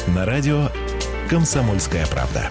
На 0.07 0.25
радио 0.25 0.69
«Комсомольская 1.29 2.05
правда». 2.07 2.49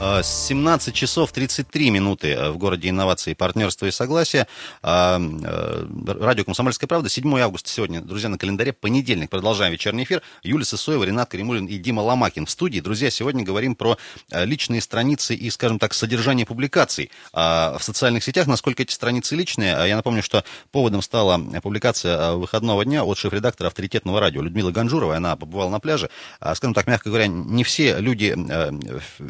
17 0.00 0.92
часов 0.92 1.30
33 1.30 1.90
минуты 1.90 2.32
э, 2.32 2.50
в 2.50 2.58
городе 2.58 2.88
инновации, 2.88 3.32
партнерства 3.32 3.86
и 3.86 3.92
согласия. 3.92 4.48
А, 4.82 5.20
э, 5.20 5.86
радио 6.20 6.44
«Комсомольская 6.44 6.88
правда». 6.88 7.08
7 7.08 7.38
августа 7.38 7.70
сегодня, 7.70 8.00
друзья, 8.00 8.28
на 8.28 8.36
календаре. 8.36 8.72
Понедельник. 8.72 9.30
Продолжаем 9.30 9.72
вечерний 9.72 10.02
эфир. 10.02 10.20
Юлия 10.42 10.64
Сысоева, 10.64 11.04
Ренат 11.04 11.30
Каримулин 11.30 11.66
и 11.66 11.78
Дима 11.78 12.00
Ломакин 12.00 12.46
в 12.46 12.50
студии. 12.50 12.80
Друзья, 12.80 13.08
сегодня 13.08 13.44
говорим 13.44 13.76
про 13.76 13.96
э, 14.30 14.44
личные 14.44 14.80
страницы 14.80 15.34
и, 15.34 15.48
скажем 15.48 15.78
так, 15.78 15.94
содержание 15.94 16.44
публикаций 16.44 17.10
а, 17.32 17.78
в 17.78 17.84
социальных 17.84 18.24
сетях. 18.24 18.48
Насколько 18.48 18.82
эти 18.82 18.92
страницы 18.92 19.36
личные. 19.36 19.76
А 19.76 19.86
я 19.86 19.94
напомню, 19.94 20.24
что 20.24 20.44
поводом 20.72 21.02
стала 21.02 21.38
публикация 21.62 22.32
выходного 22.32 22.84
дня 22.84 23.04
от 23.04 23.16
шеф-редактора 23.16 23.68
авторитетного 23.68 24.18
радио 24.18 24.42
Людмилы 24.42 24.72
Ганжуровой. 24.72 25.16
Она 25.16 25.36
побывала 25.36 25.70
на 25.70 25.78
пляже. 25.78 26.10
Скажем 26.40 26.74
так, 26.74 26.88
мягко 26.88 27.10
говоря, 27.10 27.28
не 27.28 27.62
все 27.62 28.00
люди, 28.00 28.34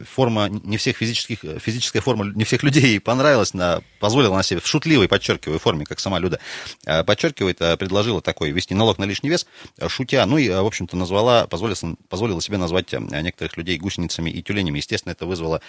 форма 0.04 0.48
не 0.62 0.76
всех 0.76 0.96
физических, 0.96 1.40
физическая 1.60 2.02
форма 2.02 2.26
не 2.34 2.44
всех 2.44 2.62
людей 2.62 2.82
ей 2.82 3.00
понравилась, 3.00 3.54
на, 3.54 3.82
позволила 4.00 4.36
на 4.36 4.42
себе 4.42 4.60
в 4.60 4.66
шутливой, 4.66 5.08
подчеркиваю, 5.08 5.58
форме, 5.58 5.84
как 5.84 6.00
сама 6.00 6.18
Люда 6.18 6.38
э, 6.86 7.04
подчеркивает, 7.04 7.60
э, 7.60 7.76
предложила 7.76 8.20
такой 8.20 8.50
вести 8.50 8.74
налог 8.74 8.98
на 8.98 9.04
лишний 9.04 9.30
вес, 9.30 9.46
э, 9.78 9.88
шутя, 9.88 10.24
ну 10.26 10.38
и, 10.38 10.48
в 10.48 10.66
общем-то, 10.66 10.96
назвала, 10.96 11.46
позволила, 11.46 11.76
позволила 12.08 12.40
себе 12.40 12.58
назвать 12.58 12.92
некоторых 12.92 13.56
людей 13.56 13.78
гусеницами 13.78 14.30
и 14.30 14.42
тюленями. 14.42 14.78
Естественно, 14.78 15.12
это 15.12 15.26
вызвало 15.26 15.60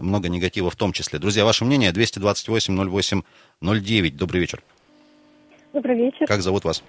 много 0.00 0.28
негатива 0.28 0.70
в 0.70 0.76
том 0.76 0.92
числе. 0.92 1.18
Друзья, 1.18 1.44
ваше 1.44 1.64
мнение? 1.64 1.92
228 1.92 2.90
08 2.90 3.22
09. 3.60 4.16
Добрый 4.16 4.40
вечер. 4.40 4.62
Добрый 5.72 5.96
вечер. 5.96 6.26
Как 6.26 6.42
зовут 6.42 6.64
вас? 6.64 6.82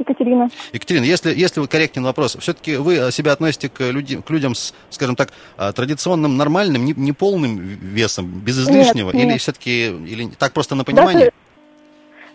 Екатерина. 0.00 0.50
Екатерина, 0.72 1.04
если, 1.04 1.34
если 1.34 1.64
корректен 1.66 2.02
вопрос, 2.02 2.36
все-таки 2.40 2.76
вы 2.76 3.12
себя 3.12 3.32
относите 3.32 3.68
к, 3.68 3.80
люди, 3.90 4.20
к 4.20 4.30
людям 4.30 4.54
с, 4.54 4.74
скажем 4.88 5.14
так, 5.14 5.30
а, 5.56 5.72
традиционным, 5.72 6.36
нормальным, 6.36 6.84
не, 6.84 6.94
не 6.96 7.12
полным 7.12 7.58
весом, 7.58 8.40
без 8.40 8.58
излишнего? 8.58 9.12
Нет, 9.12 9.28
или 9.28 9.38
все-таки, 9.38 9.88
или 9.88 10.28
так 10.38 10.52
просто 10.52 10.74
на 10.74 10.84
понимание? 10.84 11.32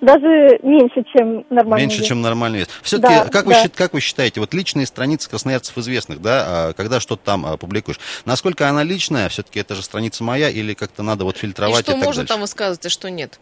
Даже, 0.01 0.17
даже 0.23 0.59
меньше, 0.61 1.03
чем 1.11 1.45
нормальный 1.49 1.85
Меньше, 1.85 1.99
вес. 1.99 2.07
чем 2.07 2.21
нормальный 2.21 2.59
вес. 2.59 2.67
Все-таки, 2.83 3.13
да, 3.13 3.25
как, 3.25 3.47
да. 3.47 3.63
Вы, 3.63 3.69
как 3.69 3.93
вы 3.93 3.99
считаете, 4.01 4.39
вот 4.39 4.53
личные 4.53 4.85
страницы 4.85 5.29
красноярцев 5.29 5.77
известных, 5.77 6.21
да, 6.21 6.43
а, 6.45 6.73
когда 6.73 6.99
что-то 6.99 7.23
там 7.23 7.45
а, 7.45 7.57
публикуешь, 7.57 7.99
насколько 8.25 8.69
она 8.69 8.83
личная, 8.83 9.29
все-таки 9.29 9.59
это 9.59 9.73
же 9.73 9.81
страница 9.81 10.23
моя, 10.23 10.49
или 10.49 10.73
как-то 10.73 11.01
надо 11.01 11.25
вот 11.25 11.37
фильтровать? 11.37 11.87
И 11.87 11.91
что 11.91 11.93
и 11.93 11.95
можно 11.95 12.21
дальше? 12.21 12.27
там 12.27 12.41
высказывать, 12.41 12.85
а 12.85 12.89
что 12.89 13.09
нет? 13.09 13.39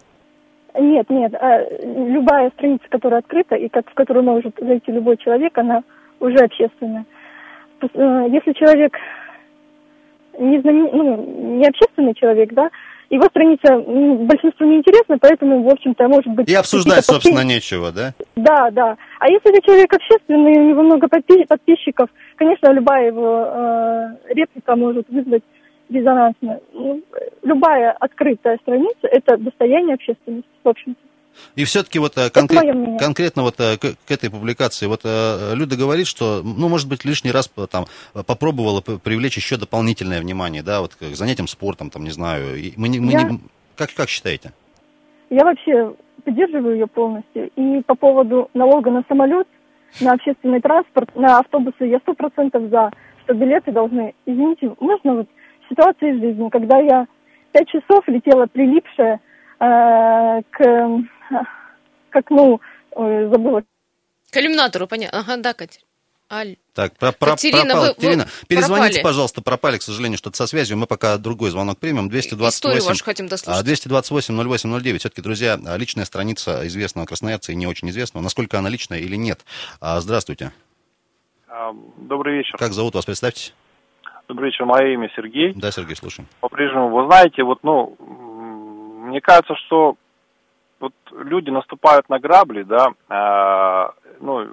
Нет, 0.80 1.10
нет. 1.10 1.34
А, 1.36 1.66
любая 1.82 2.50
страница, 2.52 2.84
которая 2.90 3.20
открыта 3.20 3.56
и 3.56 3.70
как, 3.70 3.90
в 3.90 3.94
которую 3.94 4.24
может 4.24 4.56
зайти 4.60 4.92
любой 4.92 5.18
человек, 5.18 5.58
она 5.58 5.84
уже 6.20 6.38
общественная. 6.38 7.06
Э, 7.82 8.26
если 8.30 8.54
человек 8.54 8.98
не, 10.40 10.60
знамен... 10.62 10.90
ну, 10.94 11.58
не 11.58 11.68
общественный 11.68 12.16
человек, 12.16 12.54
да, 12.54 12.70
его 13.10 13.26
страница 13.26 13.78
большинству 14.26 14.66
не 14.66 14.78
интересна, 14.78 15.18
поэтому, 15.20 15.62
в 15.62 15.70
общем-то, 15.70 16.08
может 16.08 16.34
быть... 16.34 16.50
И 16.50 16.56
обсуждать, 16.56 17.06
собственно, 17.06 17.44
нечего, 17.44 17.92
да? 17.92 18.14
Да, 18.36 18.72
да. 18.72 18.98
А 19.20 19.30
если 19.30 19.52
это 19.52 19.64
человек 19.64 19.94
общественный, 19.94 20.58
у 20.58 20.70
него 20.70 20.82
много 20.82 21.08
подписчиков, 21.08 22.10
конечно, 22.38 22.72
любая 22.72 23.08
его 23.08 23.46
э, 23.46 24.34
реплика 24.34 24.76
может 24.76 25.08
вызвать 25.10 25.44
резонансно. 25.94 26.60
Ну, 26.74 27.02
любая 27.44 27.92
открытая 27.92 28.58
страница– 28.58 29.00
это 29.04 29.38
достояние 29.38 29.96
общественности, 29.96 30.50
в 30.64 30.70
общем-то. 30.70 31.02
И 31.56 31.64
все-таки 31.64 32.00
вот 32.00 32.18
э, 32.18 32.30
конкрет, 32.30 33.00
конкретно 33.00 33.42
вот 33.44 33.60
э, 33.60 33.78
к, 33.78 33.96
к 34.08 34.12
этой 34.12 34.30
публикации, 34.30 34.86
вот 34.86 35.02
э, 35.04 35.56
Люда 35.56 35.76
говорит, 35.76 36.08
что, 36.08 36.42
ну, 36.44 36.70
может 36.70 36.88
быть, 36.88 37.06
лишний 37.06 37.32
раз 37.32 37.52
там 37.72 37.86
попробовала 38.28 38.82
привлечь 38.82 39.38
еще 39.38 39.58
дополнительное 39.58 40.22
внимание, 40.22 40.62
да, 40.64 40.82
вот 40.82 40.96
к 40.96 41.04
занятиям 41.16 41.48
спортом, 41.48 41.90
там, 41.90 42.04
не 42.04 42.12
знаю. 42.12 42.58
Мы, 42.78 42.88
не, 42.90 43.00
мы 43.00 43.12
Я... 43.12 43.24
не, 43.24 43.40
как, 43.76 43.94
как 43.96 44.10
считаете? 44.10 44.52
Я 45.30 45.44
вообще 45.46 45.94
поддерживаю 46.24 46.76
ее 46.76 46.88
полностью. 46.88 47.50
И 47.56 47.82
по 47.82 47.96
поводу 47.96 48.50
налога 48.54 48.92
на 48.92 49.04
самолет, 49.08 49.48
на 50.02 50.14
общественный 50.14 50.62
транспорт, 50.62 51.16
на 51.16 51.40
автобусы 51.40 51.86
я 51.86 52.00
сто 52.00 52.14
процентов 52.14 52.70
за, 52.70 52.92
что 53.24 53.34
билеты 53.34 53.72
должны, 53.72 54.14
извините, 54.26 54.76
можно 54.80 55.16
вот 55.16 55.28
ситуации 55.74 56.12
в 56.12 56.20
жизни, 56.20 56.50
когда 56.50 56.80
я 56.80 57.06
пять 57.52 57.68
часов 57.68 58.08
летела 58.08 58.46
прилипшая 58.48 59.20
э, 59.60 60.42
к, 60.52 61.04
к 62.10 62.16
окну, 62.16 62.62
ой, 62.92 63.30
забыла. 63.30 63.64
К 64.32 64.38
иллюминатору, 64.38 64.88
понятно. 64.88 65.20
Ага, 65.20 65.38
да, 65.38 65.54
Катя. 65.54 65.80
Аль. 66.32 66.58
Так, 66.74 66.98
про, 66.98 67.12
про, 67.12 67.32
Катерина, 67.32 67.66
пропал. 67.66 67.84
Вы, 67.84 67.94
Катерина, 67.94 68.24
вы 68.24 68.48
перезвоните, 68.48 68.94
пропали. 68.96 69.04
пожалуйста, 69.04 69.42
пропали, 69.44 69.78
к 69.78 69.84
сожалению, 69.84 70.18
что-то 70.18 70.38
со 70.38 70.48
связью. 70.48 70.78
Мы 70.78 70.88
пока 70.88 71.18
другой 71.18 71.52
звонок 71.52 71.78
примем. 71.78 72.10
228, 72.10 72.56
Историю 72.56 72.84
вашу 72.84 73.04
хотим 73.04 73.28
дослушать. 73.28 73.64
228 73.64 74.36
08 74.36 74.82
09. 74.82 75.00
Все-таки, 75.00 75.22
друзья, 75.22 75.60
личная 75.78 76.06
страница 76.06 76.66
известного 76.68 77.06
красноярца 77.06 77.52
и 77.52 77.56
не 77.56 77.68
очень 77.68 77.90
известного. 77.92 78.24
Насколько 78.24 78.58
она 78.58 78.70
личная 78.70 79.00
или 79.00 79.16
нет? 79.16 79.46
А, 79.80 80.00
здравствуйте. 80.02 80.52
Добрый 81.98 82.38
вечер. 82.38 82.58
Как 82.58 82.74
зовут 82.74 82.96
вас? 82.96 83.06
Представьте. 83.06 83.54
Добрый 84.28 84.50
вечер, 84.50 84.66
мое 84.66 84.94
имя 84.94 85.10
Сергей. 85.16 85.54
Да, 85.56 85.72
Сергей, 85.72 85.96
слушаем. 85.96 86.28
По-прежнему, 86.40 86.90
вы 86.90 87.06
знаете, 87.08 87.44
вот, 87.44 87.60
ну, 87.64 87.96
мне 88.00 89.20
кажется, 89.22 89.56
что 89.56 89.96
вот 90.80 90.94
люди 91.12 91.50
наступают 91.50 92.10
на 92.10 92.20
грабли, 92.20 92.64
да, 92.64 92.88
э, 93.10 94.14
ну, 94.22 94.48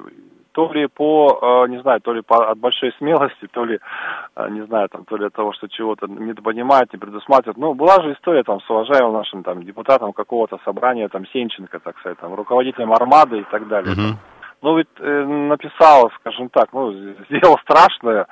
то 0.52 0.72
ли 0.72 0.88
по, 0.88 1.64
э, 1.66 1.70
не 1.70 1.80
знаю, 1.80 2.00
то 2.00 2.12
ли 2.12 2.22
по, 2.22 2.50
от 2.50 2.58
большой 2.58 2.92
смелости, 2.98 3.46
то 3.52 3.64
ли, 3.64 3.78
э, 4.36 4.48
не 4.50 4.66
знаю, 4.66 4.88
там, 4.88 5.04
то 5.04 5.16
ли 5.16 5.26
от 5.26 5.34
того, 5.34 5.52
что 5.52 5.68
чего-то 5.68 6.06
не 6.06 6.34
понимают, 6.34 6.92
не 6.92 6.98
предусматривают. 6.98 7.58
Ну, 7.58 7.74
была 7.74 8.02
же 8.02 8.12
история 8.12 8.42
там 8.42 8.60
с 8.60 8.68
уважаемым 8.70 9.14
нашим 9.14 9.42
там 9.42 9.62
депутатом 9.62 10.12
какого-то 10.12 10.58
собрания, 10.64 11.08
там, 11.08 11.26
Сенченко, 11.26 11.78
так 11.78 11.98
сказать, 12.00 12.18
там, 12.18 12.34
руководителем 12.34 12.92
Армады 12.92 13.40
и 13.40 13.44
так 13.44 13.68
далее. 13.68 13.94
Uh-huh. 13.94 14.16
Ну, 14.62 14.76
ведь 14.76 14.88
э, 14.98 15.24
написал, 15.24 16.10
скажем 16.20 16.48
так, 16.48 16.72
ну, 16.72 16.92
сделал 17.30 17.58
страшное, 17.62 18.26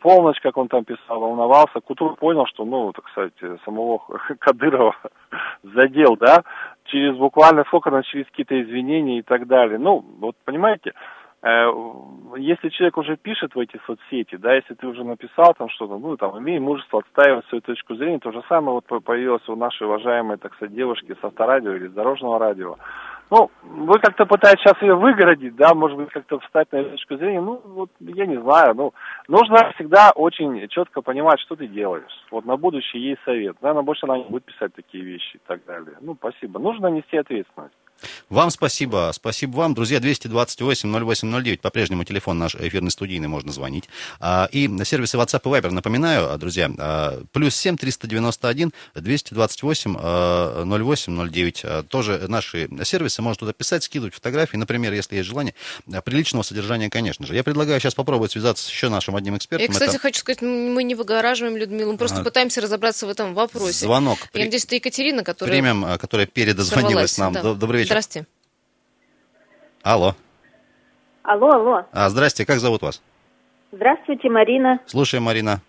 полночь, 0.00 0.40
как 0.40 0.56
он 0.56 0.68
там 0.68 0.84
писал, 0.84 1.20
волновался, 1.20 1.80
к 1.80 1.90
утру 1.90 2.16
понял, 2.16 2.46
что, 2.46 2.64
ну, 2.64 2.92
так 2.92 3.08
сказать, 3.08 3.32
самого 3.64 3.98
Кадырова 4.38 4.96
задел, 5.62 6.16
да, 6.16 6.44
через 6.84 7.16
буквально 7.16 7.64
сколько 7.64 7.90
начались 7.90 8.26
какие-то 8.26 8.60
извинения 8.62 9.18
и 9.18 9.22
так 9.22 9.46
далее. 9.46 9.78
Ну, 9.78 10.04
вот 10.20 10.36
понимаете, 10.44 10.92
Э, 11.46 11.70
если 12.36 12.70
человек 12.70 12.98
уже 12.98 13.16
пишет 13.16 13.54
в 13.54 13.58
эти 13.60 13.80
соцсети, 13.86 14.36
да, 14.36 14.54
если 14.54 14.74
ты 14.74 14.86
уже 14.86 15.04
написал 15.04 15.54
там 15.54 15.68
что-то, 15.68 15.96
ну, 15.96 16.16
там, 16.16 16.36
имей 16.38 16.58
мужество 16.58 17.00
отстаивать 17.00 17.46
свою 17.46 17.62
точку 17.62 17.94
зрения, 17.94 18.18
то 18.18 18.32
же 18.32 18.42
самое 18.48 18.80
вот 18.80 19.04
появилось 19.04 19.48
у 19.48 19.54
нашей 19.54 19.86
уважаемой, 19.86 20.38
так 20.38 20.54
сказать, 20.54 20.74
девушки 20.74 21.14
с 21.20 21.24
авторадио 21.24 21.74
или 21.74 21.86
с 21.86 21.92
дорожного 21.92 22.38
радио. 22.38 22.76
Ну, 23.30 23.50
вы 23.62 23.98
как-то 23.98 24.24
пытаетесь 24.24 24.62
сейчас 24.62 24.80
ее 24.82 24.94
выгородить, 24.94 25.56
да, 25.56 25.74
может 25.74 25.96
быть, 25.96 26.10
как-то 26.10 26.38
встать 26.38 26.70
на 26.70 26.76
эту 26.76 26.90
точку 26.90 27.16
зрения, 27.16 27.40
ну, 27.40 27.60
вот, 27.64 27.90
я 27.98 28.24
не 28.26 28.40
знаю, 28.40 28.74
ну, 28.74 28.94
нужно 29.26 29.72
всегда 29.74 30.12
очень 30.14 30.68
четко 30.68 31.02
понимать, 31.02 31.40
что 31.40 31.56
ты 31.56 31.66
делаешь. 31.66 32.24
Вот 32.30 32.44
на 32.44 32.56
будущее 32.56 33.02
ей 33.02 33.18
совет. 33.24 33.56
Наверное, 33.60 33.82
больше 33.82 34.06
она 34.06 34.18
не 34.18 34.24
будет 34.24 34.44
писать 34.44 34.74
такие 34.74 35.02
вещи 35.02 35.36
и 35.36 35.40
так 35.46 35.64
далее. 35.64 35.96
Ну, 36.00 36.14
спасибо. 36.14 36.60
Нужно 36.60 36.86
нести 36.86 37.16
ответственность. 37.16 37.74
Вам 38.28 38.50
спасибо. 38.50 39.10
Спасибо 39.14 39.56
вам. 39.56 39.74
Друзья, 39.74 39.98
228-08-09. 39.98 41.58
По-прежнему 41.58 42.04
телефон 42.04 42.38
наш 42.38 42.54
эфирный 42.54 42.90
студийный, 42.90 43.28
можно 43.28 43.52
звонить. 43.52 43.84
А, 44.20 44.48
и 44.52 44.68
сервисы 44.84 45.16
WhatsApp 45.16 45.42
и 45.44 45.48
Viber, 45.48 45.70
напоминаю, 45.70 46.36
друзья, 46.38 46.70
а, 46.78 47.22
плюс 47.32 47.54
7 47.56 47.76
391 47.76 48.72
228 48.94 49.96
08 49.96 51.30
09. 51.30 51.88
Тоже 51.88 52.24
наши 52.28 52.68
сервисы. 52.84 53.22
Можно 53.22 53.40
туда 53.40 53.52
писать, 53.52 53.84
скидывать 53.84 54.14
фотографии. 54.14 54.56
Например, 54.56 54.92
если 54.92 55.16
есть 55.16 55.28
желание, 55.28 55.54
приличного 56.04 56.42
содержания, 56.42 56.90
конечно 56.90 57.26
же. 57.26 57.34
Я 57.34 57.44
предлагаю 57.44 57.80
сейчас 57.80 57.94
попробовать 57.94 58.32
связаться 58.32 58.64
с 58.64 58.70
еще 58.70 58.88
нашим 58.88 59.16
одним 59.16 59.36
экспертом. 59.36 59.66
Я, 59.66 59.72
кстати, 59.72 59.90
Это... 59.90 59.98
хочу 59.98 60.20
сказать, 60.20 60.42
мы 60.42 60.82
не 60.82 60.94
выгораживаем 60.94 61.56
Людмилу, 61.56 61.92
мы 61.92 61.98
просто 61.98 62.20
а... 62.20 62.24
пытаемся 62.24 62.60
разобраться 62.60 63.06
в 63.06 63.10
этом 63.10 63.34
вопросе. 63.34 63.86
Звонок. 63.86 64.18
Я 64.34 64.44
надеюсь, 64.44 64.64
это 64.64 64.76
Екатерина, 64.76 65.24
которая... 65.24 65.54
Примем, 65.54 65.86
которая 65.98 66.26
передозвонилась 66.26 67.18
нам. 67.18 67.32
Да. 67.32 67.54
Добрый 67.54 67.80
вечер 67.80 67.85
вечер. 67.86 68.02
Здрасте. 68.02 68.26
Алло. 69.82 70.14
Алло, 71.22 71.50
алло. 71.50 71.86
А, 71.92 72.08
здрасте, 72.08 72.44
как 72.44 72.58
зовут 72.58 72.82
вас? 72.82 73.02
Здравствуйте, 73.72 74.28
Марина. 74.28 74.80
Слушаем, 74.86 75.24
Марина. 75.24 75.60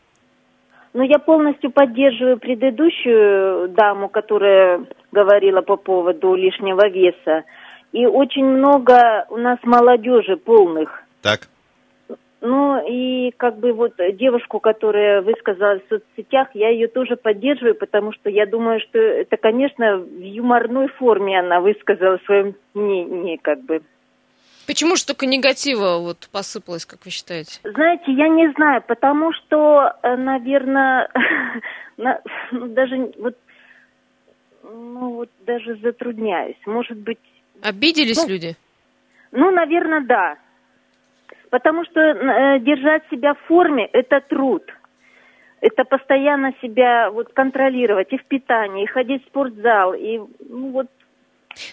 Ну, 0.94 1.04
я 1.04 1.20
полностью 1.20 1.72
поддерживаю 1.72 2.40
предыдущую 2.40 3.70
даму, 3.70 4.10
которая 4.10 4.86
говорила 5.12 5.62
по 5.62 5.78
поводу 5.78 6.34
лишнего 6.36 6.88
веса. 6.90 7.44
И 7.92 8.06
очень 8.06 8.46
много 8.46 9.26
у 9.30 9.38
нас 9.38 9.60
молодежи 9.64 10.38
полных. 10.38 11.04
Так. 11.22 11.48
Ну 12.40 12.88
и 12.88 13.32
как 13.32 13.58
бы 13.58 13.74
вот 13.74 13.94
девушку, 14.14 14.60
которая 14.60 15.22
высказалась 15.22 15.82
в 15.84 15.90
соцсетях, 15.90 16.50
я 16.54 16.70
ее 16.70 16.88
тоже 16.88 17.16
поддерживаю, 17.16 17.74
потому 17.74 18.14
что 18.14 18.30
я 18.30 18.46
думаю, 18.46 18.80
что 18.80 19.00
это, 19.00 19.38
конечно, 19.38 19.98
в 19.98 20.22
юморной 20.22 20.88
форме 20.88 21.40
она 21.40 21.60
высказала 21.62 22.20
свое 22.26 22.54
мнение, 22.76 23.40
как 23.42 23.64
бы. 23.64 23.82
Почему 24.68 24.98
же 24.98 25.06
только 25.06 25.26
негатива 25.26 25.98
вот 25.98 26.30
посыпалось, 26.32 26.86
как 26.86 27.06
вы 27.06 27.12
считаете? 27.12 27.60
Знаете, 27.64 28.12
я 28.12 28.28
не 28.28 28.52
знаю, 28.52 28.84
потому 28.86 29.32
что, 29.34 29.94
э, 30.04 30.16
наверное, 30.18 31.10
ну, 31.98 32.68
даже 32.68 33.14
вот, 33.18 33.36
ну 34.64 35.14
вот 35.14 35.30
даже 35.46 35.78
затрудняюсь. 35.78 36.58
Может 36.66 36.98
быть. 36.98 37.20
Обиделись 37.62 38.22
ну, 38.24 38.30
люди? 38.30 38.56
Ну, 39.32 39.52
наверное, 39.52 40.02
да. 40.02 40.38
Потому 41.50 41.86
что 41.86 42.00
э, 42.00 42.60
держать 42.60 43.04
себя 43.10 43.34
в 43.34 43.40
форме– 43.48 43.86
это 43.94 44.22
труд. 44.22 44.64
Это 45.62 45.86
постоянно 45.86 46.54
себя 46.62 47.10
вот 47.10 47.34
контролировать 47.34 48.12
и 48.14 48.18
в 48.18 48.26
питании, 48.26 48.84
и 48.84 48.88
ходить 48.88 49.24
в 49.24 49.28
спортзал, 49.28 49.94
и 49.94 50.20
ну 50.50 50.72
вот 50.72 50.88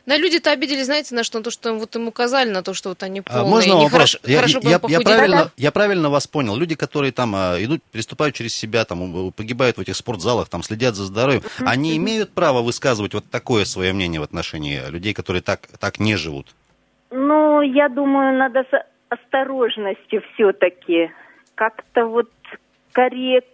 на 0.06 0.16
люди-то 0.16 0.50
обиделись, 0.50 0.86
знаете, 0.86 1.14
на 1.14 1.24
что? 1.24 1.38
На 1.38 1.44
то, 1.44 1.50
что 1.50 1.74
вот 1.74 1.94
им 1.96 2.08
указали, 2.08 2.50
на 2.50 2.62
то, 2.62 2.74
что 2.74 2.90
вот 2.90 3.02
они 3.02 3.20
полные. 3.20 3.42
А 3.42 3.46
можно 3.46 3.74
вопрос? 3.74 3.92
Хорошо, 3.92 4.18
я, 4.24 4.36
хорошо 4.38 4.60
я, 4.62 4.80
я, 4.88 5.00
правильно, 5.00 5.50
я 5.56 5.72
правильно 5.72 6.10
вас 6.10 6.26
понял. 6.26 6.56
Люди, 6.56 6.74
которые 6.74 7.12
там 7.12 7.34
а, 7.34 7.56
идут, 7.58 7.82
переступают 7.92 8.34
через 8.34 8.54
себя, 8.54 8.84
там, 8.84 9.32
погибают 9.32 9.76
в 9.76 9.80
этих 9.80 9.96
спортзалах, 9.96 10.48
там, 10.48 10.62
следят 10.62 10.94
за 10.94 11.04
здоровьем, 11.04 11.42
они 11.60 11.96
имеют 11.96 12.32
право 12.32 12.62
высказывать 12.62 13.14
вот 13.14 13.24
такое 13.30 13.64
свое 13.64 13.92
мнение 13.92 14.20
в 14.20 14.24
отношении 14.24 14.80
людей, 14.88 15.12
которые 15.12 15.42
так, 15.42 15.66
так 15.78 15.98
не 16.00 16.16
живут? 16.16 16.54
Ну, 17.10 17.60
я 17.62 17.88
думаю, 17.88 18.36
надо 18.38 18.64
осторожностью 19.14 20.22
все-таки 20.34 21.10
как-то 21.54 22.06
вот 22.06 22.30
коррект, 22.92 23.48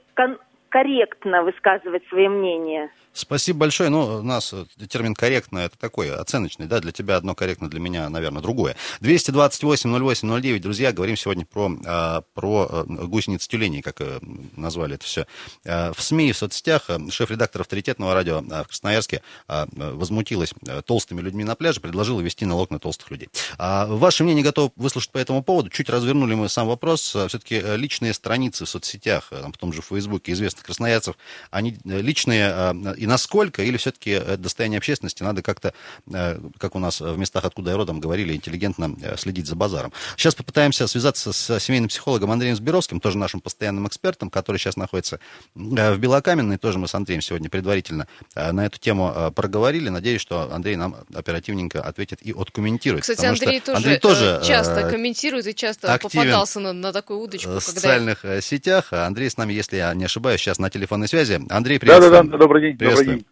корректно 0.68 1.42
высказывать 1.42 2.06
свои 2.08 2.28
мнения. 2.28 2.90
Спасибо 3.20 3.60
большое. 3.60 3.90
Ну, 3.90 4.20
у 4.20 4.22
нас 4.22 4.54
э, 4.54 4.64
термин 4.88 5.14
корректно 5.14 5.58
это 5.58 5.76
такой 5.76 6.10
оценочный, 6.14 6.66
да, 6.66 6.80
для 6.80 6.90
тебя 6.90 7.16
одно 7.16 7.34
корректно, 7.34 7.68
для 7.68 7.78
меня, 7.78 8.08
наверное, 8.08 8.40
другое. 8.40 8.76
228-08-09, 9.02 10.58
друзья, 10.58 10.92
говорим 10.92 11.16
сегодня 11.16 11.44
про, 11.44 11.70
а, 11.84 12.22
про 12.32 12.66
э, 12.70 12.84
гусениц 12.86 13.46
тюленей, 13.46 13.82
как 13.82 14.00
э, 14.00 14.20
назвали 14.56 14.94
это 14.94 15.04
все. 15.04 15.26
В 15.64 15.96
СМИ, 15.98 16.32
в 16.32 16.38
соцсетях 16.38 16.88
шеф-редактор 17.10 17.60
авторитетного 17.60 18.14
радио 18.14 18.40
в 18.40 18.64
Красноярске 18.64 19.22
возмутилась 19.46 20.52
толстыми 20.86 21.20
людьми 21.20 21.44
на 21.44 21.54
пляже, 21.54 21.80
предложила 21.80 22.20
ввести 22.20 22.46
налог 22.46 22.70
на 22.70 22.78
толстых 22.78 23.10
людей. 23.10 23.28
Ваше 23.58 24.24
мнение 24.24 24.42
готов 24.42 24.72
выслушать 24.76 25.12
по 25.12 25.18
этому 25.18 25.42
поводу. 25.42 25.68
Чуть 25.68 25.90
развернули 25.90 26.34
мы 26.34 26.48
сам 26.48 26.66
вопрос. 26.66 27.16
Все-таки 27.28 27.60
личные 27.76 28.14
страницы 28.14 28.64
в 28.64 28.68
соцсетях, 28.68 29.30
в 29.30 29.56
том 29.58 29.72
же 29.72 29.82
Фейсбуке 29.82 30.32
известных 30.32 30.64
красноярцев, 30.64 31.16
они 31.50 31.76
личные 31.84 32.74
и 32.96 33.06
насколько, 33.10 33.62
или 33.62 33.76
все-таки 33.76 34.10
это 34.10 34.36
достояние 34.36 34.78
общественности, 34.78 35.22
надо 35.24 35.42
как-то, 35.42 35.74
э, 36.12 36.38
как 36.58 36.76
у 36.76 36.78
нас 36.78 37.00
в 37.00 37.18
местах, 37.18 37.44
откуда 37.44 37.72
я 37.72 37.76
родом, 37.76 38.00
говорили, 38.00 38.34
интеллигентно 38.34 38.94
э, 39.02 39.16
следить 39.16 39.46
за 39.46 39.56
базаром. 39.56 39.92
Сейчас 40.16 40.36
попытаемся 40.36 40.86
связаться 40.86 41.32
с 41.32 41.58
семейным 41.58 41.88
психологом 41.88 42.30
Андреем 42.30 42.54
Сберовским, 42.54 43.00
тоже 43.00 43.18
нашим 43.18 43.40
постоянным 43.40 43.88
экспертом, 43.88 44.30
который 44.30 44.58
сейчас 44.58 44.76
находится 44.76 45.18
э, 45.56 45.92
в 45.92 45.98
Белокаменной. 45.98 46.56
Тоже 46.56 46.78
мы 46.78 46.86
с 46.86 46.94
Андреем 46.94 47.20
сегодня 47.20 47.50
предварительно 47.50 48.06
на 48.34 48.64
эту 48.64 48.78
тему 48.78 49.32
проговорили. 49.34 49.88
Надеюсь, 49.88 50.20
что 50.20 50.52
Андрей 50.52 50.76
нам 50.76 50.94
оперативненько 51.12 51.82
ответит 51.82 52.22
и 52.22 52.32
откомментирует. 52.32 53.02
Кстати, 53.02 53.26
Андрей 53.26 53.60
тоже, 53.60 53.76
Андрей 53.76 53.98
тоже 53.98 54.42
часто 54.46 54.88
комментирует 54.88 55.46
и 55.48 55.54
часто 55.54 55.98
попадался 55.98 56.60
на, 56.60 56.72
на 56.72 56.92
такую 56.92 57.18
удочку. 57.18 57.50
В 57.50 57.60
социальных 57.60 58.24
сетях. 58.40 58.92
Андрей 58.92 59.28
с 59.30 59.36
нами, 59.36 59.52
если 59.52 59.78
я 59.78 59.92
не 59.94 60.04
ошибаюсь, 60.04 60.40
сейчас 60.40 60.58
на 60.58 60.70
телефонной 60.70 61.08
связи. 61.08 61.40
Андрей, 61.50 61.80
привет. 61.80 62.00
Да-да-да, 62.00 62.38
добрый 62.38 62.62
день. 62.62 62.76
Добрый 62.90 63.06
день. 63.06 63.26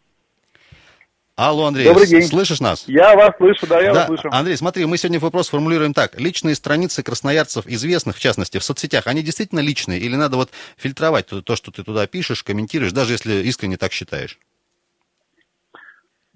Алло, 1.37 1.66
Андрей, 1.66 1.87
Добрый 1.87 2.09
день. 2.09 2.23
слышишь 2.23 2.59
нас? 2.59 2.88
Я 2.88 3.14
вас 3.14 3.31
слышу, 3.37 3.64
да, 3.68 3.81
я 3.81 3.92
да. 3.92 4.01
вас 4.01 4.07
слышу. 4.07 4.29
Андрей, 4.33 4.57
смотри, 4.57 4.85
мы 4.87 4.97
сегодня 4.97 5.21
вопрос 5.21 5.51
формулируем 5.51 5.94
так. 5.94 6.18
Личные 6.18 6.57
страницы 6.57 7.05
красноярцев, 7.05 7.64
известных, 7.68 8.16
в 8.16 8.21
частности, 8.21 8.59
в 8.59 8.64
соцсетях, 8.64 9.07
они 9.07 9.23
действительно 9.23 9.61
личные? 9.61 10.01
Или 10.01 10.16
надо 10.16 10.37
вот 10.37 10.51
фильтровать 10.77 11.27
то, 11.29 11.55
что 11.55 11.71
ты 11.71 11.85
туда 11.85 12.09
пишешь, 12.09 12.42
комментируешь, 12.42 12.90
даже 12.90 13.12
если 13.12 13.35
искренне 13.44 13.77
так 13.77 13.92
считаешь? 13.92 14.37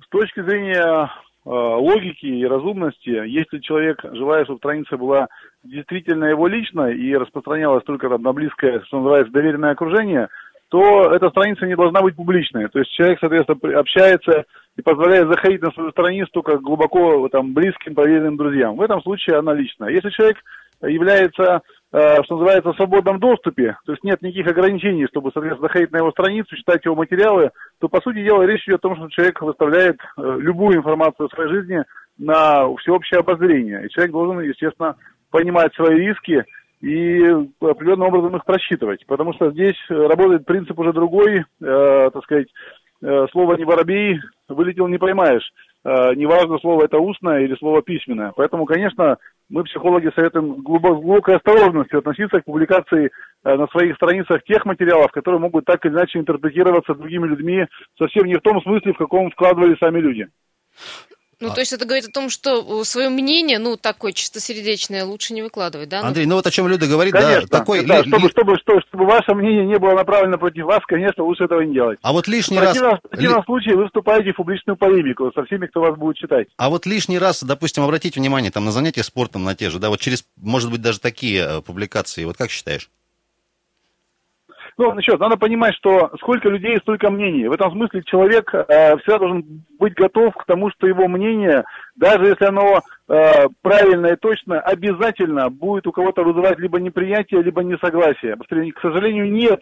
С 0.05 0.09
точки 0.09 0.41
зрения 0.41 1.11
э, 1.45 1.51
логики 1.51 2.27
и 2.27 2.47
разумности, 2.47 3.11
если 3.27 3.59
человек 3.59 3.99
желает, 4.05 4.47
чтобы 4.47 4.59
страница 4.59 4.97
была 4.97 5.27
действительно 5.65 6.27
его 6.27 6.47
личной 6.47 6.97
и 6.97 7.17
распространялась 7.17 7.83
только 7.83 8.09
там, 8.09 8.23
на 8.23 8.33
близкое, 8.33 8.81
что 8.85 8.99
называется, 8.99 9.33
доверенное 9.33 9.73
окружение– 9.73 10.29
то 10.73 11.15
эта 11.15 11.29
страница 11.29 11.67
не 11.67 11.77
должна 11.77 12.01
быть 12.01 12.17
публичной. 12.17 12.67
То 12.71 12.79
есть 12.79 12.91
человек, 12.93 13.19
соответственно, 13.21 13.79
общается 13.79 14.47
и 14.75 14.81
позволяет 14.81 15.29
заходить 15.29 15.61
на 15.61 15.71
свою 15.73 15.91
страницу 15.91 16.31
только 16.33 16.57
глубоко 16.57 17.29
там, 17.29 17.53
близким, 17.53 17.95
проверенным 17.95 18.39
друзьям. 18.39 18.77
В 18.77 18.81
этом 18.81 19.03
случае 19.03 19.37
она 19.37 19.53
личная. 19.53 19.91
Если 19.91 20.09
человек 20.09 20.39
является, 20.81 21.61
э, 21.93 22.23
что 22.25 22.37
называется, 22.39 22.73
в 22.73 22.77
свободном 22.77 23.21
доступе, 23.21 23.77
то 23.85 23.93
есть 23.93 24.03
нет 24.03 24.23
никаких 24.23 24.47
ограничений, 24.47 25.07
чтобы, 25.09 25.31
соответственно, 25.35 25.69
заходить 25.69 25.93
на 25.93 25.99
его 25.99 26.11
страницу, 26.11 26.57
читать 26.57 26.83
его 26.87 26.97
материалы, 26.97 27.51
то, 27.79 27.91
по 27.91 28.01
сути 28.01 28.25
дела, 28.25 28.45
речь 28.45 28.67
идет 28.67 28.79
о 28.79 28.89
том, 28.89 28.97
что 28.97 29.11
человек 29.11 29.43
выставляет 29.43 29.99
э, 30.01 30.37
любую 30.39 30.79
информацию 30.79 31.27
о 31.27 31.35
своей 31.35 31.51
жизни 31.51 31.83
на 32.17 32.75
всеобщее 32.79 33.21
обозрение. 33.21 33.85
И 33.85 33.91
человек 33.91 34.13
должен, 34.13 34.41
естественно, 34.41 34.97
понимать 35.31 35.75
свои 35.75 35.97
риски 35.97 36.43
и 36.83 37.23
определенным 37.61 38.09
образом 38.09 38.37
их 38.37 38.45
просчитывать. 38.45 39.07
Потому 39.07 39.33
что 39.35 39.51
здесь 39.53 39.79
работает 39.88 40.45
принцип 40.45 40.79
уже 40.79 40.92
другой, 40.92 41.38
э, 41.38 42.11
так 42.12 42.23
сказать, 42.25 42.49
э, 43.03 43.27
слово 43.31 43.55
«не 43.55 43.64
воробей» 43.64 44.21
вылетел 44.49 44.88
не 44.88 44.99
поймаешь. 44.99 45.49
Э, 45.85 46.14
неважно, 46.14 46.59
слово 46.59 46.85
это 46.85 46.99
устное 46.99 47.40
или 47.40 47.55
слово 47.57 47.83
письменное. 47.83 48.33
Поэтому, 48.37 48.66
конечно, 48.66 49.16
мы, 49.49 49.64
психологи, 49.64 50.11
советуем 50.14 50.62
глубок, 50.62 51.03
глубокой 51.03 51.37
осторожностью 51.37 52.01
относиться 52.01 52.40
к 52.40 52.45
публикации 52.45 53.11
э, 53.45 53.57
на 53.57 53.66
своих 53.68 53.95
страницах 53.97 54.42
тех 54.45 54.64
материалов, 54.64 55.12
которые 55.12 55.40
могут 55.40 55.64
так 55.64 55.85
или 55.87 55.92
иначе 55.92 56.18
интерпретироваться 56.18 56.95
другими 56.95 57.29
людьми 57.29 57.66
совсем 57.97 58.27
не 58.27 58.35
в 58.35 58.40
том 58.40 58.61
смысле, 58.62 58.92
в 58.92 58.99
каком 58.99 59.31
вкладывали 59.31 59.77
сами 59.79 60.01
люди. 60.01 60.27
Ну, 61.43 61.49
А- 61.49 61.55
то 61.55 61.61
есть 61.61 61.73
это 61.73 61.85
говорит 61.85 62.07
о 62.09 62.13
том, 62.13 62.31
что 62.31 62.85
свое 62.85 63.09
мнение, 63.09 63.59
ну, 63.59 63.77
такое 63.77 64.13
чистосердечное, 64.13 65.05
лучше 65.05 65.35
не 65.35 65.43
выкладывать, 65.43 65.89
да? 65.89 66.01
Андрей, 66.01 66.25
ну 66.25 66.37
вот 66.37 66.47
о 66.47 66.51
чем 66.53 66.69
Люда 66.69 66.87
говорит, 66.87 67.13
Конечно, 67.13 67.49
да, 67.49 67.59
такой... 67.59 67.85
да, 67.85 68.05
чтобы, 68.05 68.29
чтобы, 68.31 68.57
что- 68.59 68.81
чтобы 68.87 69.07
ваше 69.07 69.35
мнение 69.35 69.67
не 69.67 69.77
было 69.77 69.95
направлено 69.95 70.39
против 70.39 70.67
вас, 70.67 70.81
конечно, 70.87 71.25
лучше 71.25 71.45
этого 71.45 71.63
не 71.63 71.75
делать. 71.75 71.99
А 72.03 72.13
вот 72.13 72.29
лишний 72.29 72.59
в 72.59 72.61
раз... 72.61 72.77
в 72.79 73.01
противном 73.09 73.39
ли- 73.41 73.45
случае 73.45 73.77
вы 73.77 73.87
вступаете 73.87 74.33
в 74.33 74.37
публичную 74.37 74.77
полемику 74.77 75.33
со 75.35 75.45
всеми, 75.45 75.67
кто 75.67 75.81
вас 75.81 75.99
будет 75.99 76.17
читать. 76.17 76.47
А 76.57 76.71
вот 76.71 76.87
лишний 76.87 77.19
раз, 77.19 77.43
допустим, 77.43 77.83
обратить 77.83 78.15
внимание 78.15 78.53
там 78.53 78.65
на 78.65 78.71
занятия 78.71 79.03
спортом, 79.03 79.43
на 79.43 79.57
те 79.57 79.69
же, 79.69 79.81
да, 79.81 79.89
вот 79.91 79.99
через, 79.99 80.25
может 80.37 80.71
быть, 80.71 80.81
даже 80.81 81.01
такие 81.01 81.43
э, 81.59 81.61
публикации, 81.61 82.25
вот 82.25 82.37
как 82.37 82.51
считаешь? 82.51 82.89
Ну, 84.79 84.93
насчет, 84.93 85.19
надо 85.19 85.37
понимать, 85.37 85.75
что 85.75 86.11
сколько 86.19 86.49
людей, 86.49 86.79
столько 86.79 87.11
мнений. 87.11 87.49
В 87.49 87.53
этом 87.53 87.71
смысле 87.73 88.03
человек 88.05 88.53
э, 88.55 88.97
всегда 88.99 89.19
должен 89.19 89.65
быть 89.79 89.95
готов 89.95 90.35
к 90.35 90.45
тому, 90.47 90.71
что 90.71 90.87
его 90.87 91.09
мнение, 91.09 91.65
даже 91.95 92.27
если 92.27 92.47
оно 92.47 92.81
э, 93.09 93.49
правильное 93.61 94.15
и 94.15 94.19
точно, 94.19 94.61
обязательно 94.61 95.51
будет 95.51 95.87
у 95.87 95.93
кого-то 95.93 96.23
вызывать 96.23 96.59
либо 96.59 96.81
неприятие, 96.81 97.43
либо 97.43 97.63
несогласие. 97.63 98.37
К 98.37 98.81
сожалению, 98.81 99.31
нет 99.31 99.61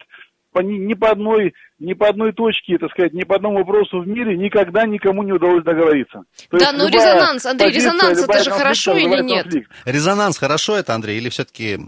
по, 0.51 0.59
ни, 0.59 0.77
ни 0.77 0.93
по 0.93 1.09
одной, 1.09 1.53
ни 1.79 1.93
по 1.93 2.09
одной 2.09 2.33
точке, 2.33 2.77
так 2.77 2.91
сказать, 2.91 3.13
ни 3.13 3.23
по 3.23 3.35
одному 3.35 3.59
вопросу 3.59 4.01
в 4.01 4.07
мире 4.07 4.37
никогда 4.37 4.85
никому 4.85 5.23
не 5.23 5.31
удалось 5.31 5.63
договориться. 5.63 6.23
То 6.49 6.57
Да, 6.59 6.71
но 6.71 6.87
любая 6.87 7.15
резонанс, 7.15 7.45
Андрей, 7.45 7.69
позиция, 7.69 7.93
резонанс 7.93 8.23
это 8.23 8.43
же 8.43 8.51
хорошо 8.51 8.97
или 8.97 9.21
нет? 9.21 9.43
конфликт. 9.43 9.71
Резонанс 9.85 10.37
хорошо 10.37 10.77
это, 10.77 10.93
Андрей, 10.93 11.17
или 11.17 11.29
все-таки... 11.29 11.79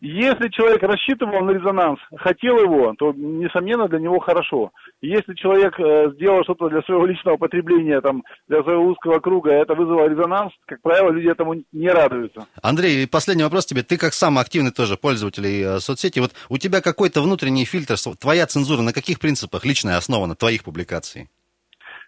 Если 0.00 0.48
человек 0.50 0.80
рассчитывал 0.84 1.44
на 1.44 1.50
резонанс, 1.50 1.98
хотел 2.16 2.58
его, 2.58 2.94
то, 2.96 3.12
несомненно, 3.12 3.88
для 3.88 3.98
него 3.98 4.20
хорошо. 4.20 4.70
Если 5.00 5.34
человек 5.34 5.74
э, 5.80 6.12
сделал 6.14 6.44
что-то 6.44 6.68
для 6.68 6.82
своего 6.82 7.04
личного 7.04 7.36
потребления, 7.36 8.00
там, 8.00 8.22
для 8.46 8.62
своего 8.62 8.84
узкого 8.84 9.18
круга, 9.18 9.50
и 9.50 9.60
это 9.60 9.74
вызвало 9.74 10.08
резонанс, 10.08 10.52
как 10.66 10.80
правило, 10.82 11.10
люди 11.10 11.28
этому 11.28 11.56
не 11.72 11.88
радуются. 11.88 12.46
Андрей, 12.62 13.08
последний 13.08 13.42
вопрос 13.42 13.66
тебе. 13.66 13.82
Ты 13.82 13.98
как 13.98 14.12
самый 14.12 14.40
активный 14.40 14.70
тоже 14.70 14.96
пользователь 14.96 15.46
э, 15.46 15.80
соцсети, 15.80 16.20
вот 16.20 16.30
у 16.48 16.58
тебя 16.58 16.80
какой-то 16.80 17.20
внутренний 17.20 17.64
фильтр, 17.64 17.96
твоя 18.20 18.46
цензура 18.46 18.82
на 18.82 18.92
каких 18.92 19.18
принципах 19.18 19.64
личная 19.64 19.96
основана 19.96 20.36
твоих 20.36 20.62
публикаций? 20.62 21.28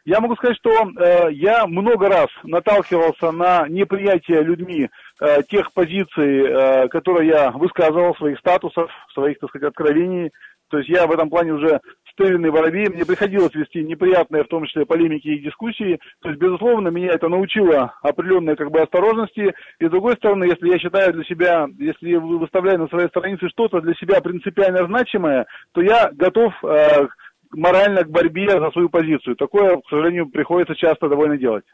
Я 0.04 0.20
могу 0.20 0.34
сказать, 0.36 0.56
что 0.56 0.70
э, 0.70 1.32
я 1.32 1.66
много 1.66 2.08
раз 2.08 2.28
наталкивался 2.42 3.32
на 3.32 3.68
неприятие 3.68 4.42
людьми 4.42 4.88
э, 5.20 5.42
тех 5.48 5.72
позиций, 5.72 6.44
э, 6.46 6.88
которые 6.88 7.28
я 7.28 7.50
высказывал, 7.50 8.14
своих 8.16 8.38
статусов, 8.38 8.90
своих, 9.14 9.38
так 9.38 9.50
сказать, 9.50 9.68
откровений. 9.68 10.30
То 10.68 10.78
есть 10.78 10.88
я 10.88 11.06
в 11.06 11.10
этом 11.10 11.28
плане 11.28 11.52
уже 11.52 11.80
стыренный 12.12 12.50
воробей, 12.50 12.88
мне 12.88 13.04
приходилось 13.04 13.54
вести 13.54 13.82
неприятные, 13.82 14.44
в 14.44 14.48
том 14.48 14.64
числе, 14.66 14.84
полемики 14.84 15.28
и 15.28 15.40
дискуссии. 15.40 15.98
То 16.20 16.28
есть, 16.28 16.40
безусловно, 16.40 16.88
меня 16.88 17.12
это 17.12 17.28
научило 17.28 17.94
определенной 18.02 18.56
как 18.56 18.70
бы 18.70 18.80
осторожности. 18.80 19.54
И 19.78 19.86
с 19.86 19.90
другой 19.90 20.14
стороны, 20.16 20.44
если 20.44 20.68
я 20.68 20.78
считаю 20.78 21.12
для 21.12 21.24
себя, 21.24 21.66
если 21.78 22.14
выставляю 22.14 22.78
на 22.78 22.88
своей 22.88 23.08
странице 23.08 23.48
что-то 23.48 23.80
для 23.80 23.94
себя 23.94 24.20
принципиально 24.20 24.86
значимое, 24.86 25.46
то 25.72 25.82
я 25.82 26.10
готов 26.12 26.52
э, 26.62 27.08
морально 27.52 28.04
к 28.04 28.10
борьбе 28.10 28.58
за 28.58 28.70
свою 28.70 28.88
позицию. 28.88 29.36
Такое, 29.36 29.76
к 29.76 29.88
сожалению, 29.88 30.28
приходится 30.28 30.74
часто 30.74 31.08
довольно 31.08 31.36
делать. 31.36 31.64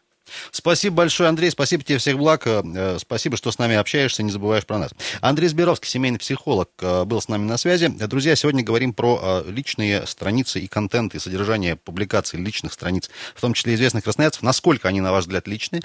Спасибо 0.51 0.97
большое, 0.97 1.29
Андрей. 1.29 1.51
Спасибо 1.51 1.83
тебе, 1.83 1.99
всех 1.99 2.19
благ. 2.19 2.47
Э, 2.47 2.97
спасибо, 2.99 3.37
что 3.37 3.51
с 3.51 3.59
нами 3.59 3.77
общаешься, 3.77 4.23
не 4.23 4.31
забываешь 4.31 4.67
про 4.67 4.79
нас. 4.79 4.91
Андрей 5.21 5.49
Сберовский, 5.49 5.89
семейный 5.89 6.19
психолог, 6.19 6.71
э, 6.81 7.05
был 7.05 7.21
с 7.21 7.29
нами 7.29 7.45
на 7.45 7.57
связи. 7.57 7.89
Друзья, 7.89 8.35
сегодня 8.37 8.65
говорим 8.65 8.93
про 8.93 9.45
э, 9.47 9.51
личные 9.51 10.07
страницы 10.07 10.61
и 10.61 10.67
контент, 10.67 11.15
и 11.15 11.19
содержание 11.19 11.77
публикаций 11.77 12.41
личных 12.41 12.73
страниц, 12.73 13.11
в 13.35 13.41
том 13.41 13.55
числе 13.55 13.75
известных 13.75 14.05
красноярцев. 14.05 14.43
Насколько 14.43 14.89
они, 14.89 15.01
на 15.01 15.13
ваш 15.13 15.25
взгляд, 15.25 15.47
личны? 15.47 15.81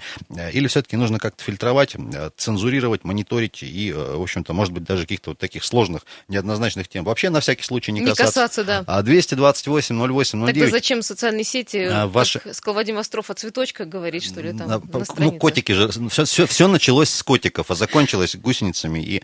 Или 0.54 0.67
все-таки 0.67 0.97
нужно 0.97 1.19
как-то 1.19 1.43
фильтровать, 1.43 1.95
цензурировать, 2.38 3.04
мониторить 3.04 3.62
и, 3.62 3.93
в 3.93 4.21
общем-то, 4.21 4.54
может 4.54 4.73
быть, 4.73 4.84
даже 4.84 5.04
каких-то 5.04 5.32
вот 5.32 5.39
таких 5.39 5.63
сложных, 5.63 6.06
неоднозначных 6.27 6.88
тем. 6.88 7.04
Вообще, 7.04 7.30
на 7.30 7.41
всякий 7.41 7.63
случай, 7.63 7.91
не, 7.91 7.99
не 7.99 8.08
касаться. 8.08 8.23
Не 8.23 8.27
касаться, 8.27 8.63
да. 8.63 8.84
А 8.88 9.01
228 9.01 9.80
8 9.81 10.13
08 10.13 10.45
Тогда 10.45 10.67
зачем 10.67 11.01
социальные 11.01 11.43
сети? 11.43 11.77
А, 11.77 12.07
ваши... 12.07 12.39
как 12.39 12.53
сказал 12.53 12.75
Вадим 12.75 12.97
Остров 12.97 13.29
о 13.29 13.33
цветочках 13.33 13.87
говорит, 13.87 14.23
что 14.23 14.41
ли, 14.41 14.53
там, 14.53 14.67
на, 14.67 14.77
на? 14.77 15.05
Ну, 15.17 15.31
котики 15.33 15.71
же. 15.71 15.89
Все, 16.09 16.25
все, 16.25 16.45
все 16.45 16.67
началось 16.67 17.09
с 17.09 17.23
котиков, 17.23 17.71
а 17.71 17.75
закончилось 17.75 18.35
гусеницами 18.35 18.99
и 18.99 19.23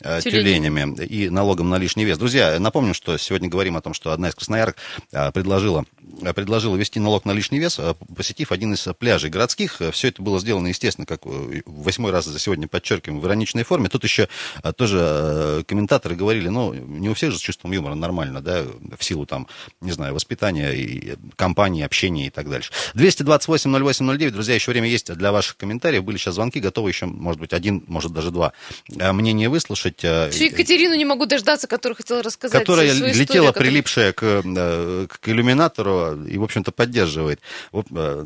э, 0.00 0.20
тюленями. 0.22 1.02
и 1.04 1.28
налогом 1.28 1.68
на 1.68 1.78
лишний 1.78 2.04
вес. 2.04 2.18
Друзья, 2.18 2.58
напомню, 2.58 2.94
что 2.94 3.16
сегодня 3.18 3.48
говорим 3.48 3.76
о 3.76 3.80
том, 3.80 3.94
что 3.94 4.12
одна 4.12 4.28
из 4.28 4.34
красноярок 4.34 4.76
э, 5.12 5.32
предложила, 5.32 5.84
э, 6.22 6.32
предложила 6.32 6.76
ввести 6.76 7.00
налог 7.00 7.24
на 7.24 7.32
лишний 7.32 7.58
вес, 7.58 7.78
э, 7.78 7.94
посетив 8.14 8.52
один 8.52 8.74
из 8.74 8.86
пляжей 8.98 9.30
городских. 9.30 9.80
Все 9.92 10.08
это 10.08 10.22
было 10.22 10.38
сделано, 10.40 10.68
естественно, 10.68 11.06
как 11.06 11.22
восьмой 11.24 12.12
раз 12.12 12.26
за 12.26 12.38
сегодня 12.38 12.68
подчеркиваем, 12.68 13.20
в 13.20 13.26
ироничной 13.26 13.64
форме. 13.64 13.88
Тут 13.88 14.04
еще 14.04 14.28
тоже 14.76 15.64
комментаторы 15.66 16.14
говорили, 16.14 16.48
ну, 16.48 16.72
не 16.74 17.08
у 17.08 17.14
всех 17.14 17.32
же 17.32 17.38
с 17.38 17.40
чувством 17.40 17.72
юмора 17.72 17.94
нормально, 17.94 18.40
да, 18.40 18.64
в 18.96 19.04
силу 19.04 19.26
там, 19.26 19.48
не 19.80 19.92
знаю, 19.96 20.14
воспитания, 20.14 20.70
и 20.72 21.16
компании, 21.36 21.82
общения 21.82 22.28
и 22.28 22.30
так 22.30 22.48
дальше. 22.48 22.70
228 22.94 23.70
08 23.76 24.06
09, 24.18 24.32
друзья, 24.32 24.54
еще 24.54 24.70
время 24.70 24.88
есть 24.88 25.12
для 25.12 25.32
ваших 25.32 25.56
комментариев. 25.56 26.04
Были 26.04 26.16
сейчас 26.16 26.34
звонки, 26.36 26.60
готовы 26.60 26.90
еще, 26.90 27.06
может 27.06 27.40
быть, 27.40 27.52
один, 27.52 27.82
может, 27.88 28.12
даже 28.12 28.30
два 28.30 28.52
э, 28.96 29.12
мнения 29.12 29.48
выслушать. 29.48 30.00
э, 30.04 30.30
Всю 30.30 30.44
Екатерину 30.44 30.94
не 30.94 31.04
могу 31.04 31.26
дождаться, 31.26 31.66
которая 31.66 31.96
хотела 31.96 32.22
рассказать 32.22 32.60
которая 32.60 32.88
свою 32.94 33.06
летела, 33.08 33.22
историю, 33.24 33.46
которая- 33.46 33.70
прилипшая 33.70 34.12
к, 34.12 34.22
э, 34.22 35.06
к 35.08 35.28
иллюминатору 35.28 36.24
и, 36.24 36.38
в 36.38 36.44
общем-то, 36.44 36.70
поддерживает 36.72 37.40
э, 37.72 37.80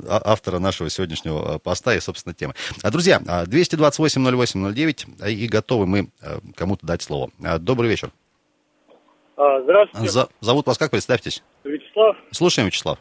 а- 0.08 0.22
автора 0.24 0.58
нашего 0.58 0.90
сегодняшнего 0.90 1.56
э, 1.56 1.58
поста 1.58 1.94
и, 1.94 2.00
собственно, 2.00 2.34
темы. 2.34 2.54
А, 2.82 2.90
Друзья, 2.90 3.20
а, 3.26 3.46
228 3.46 4.22
08 4.22 4.60
09, 4.72 5.06
а, 5.20 5.28
и 5.28 5.46
готовы 5.46 5.86
мы 5.86 6.08
э, 6.20 6.40
кому-то 6.56 6.86
дать 6.86 7.02
слово. 7.02 7.30
Добрый 7.60 7.88
вечер. 7.90 8.10
А, 9.40 9.62
Здравствуйте, 9.62 10.10
За- 10.10 10.28
Зовут 10.40 10.66
вас 10.66 10.76
как? 10.76 10.90
Представьтесь. 10.90 11.42
Вячеслав. 11.64 12.14
Слушаем, 12.30 12.66
Вячеслав. 12.66 12.98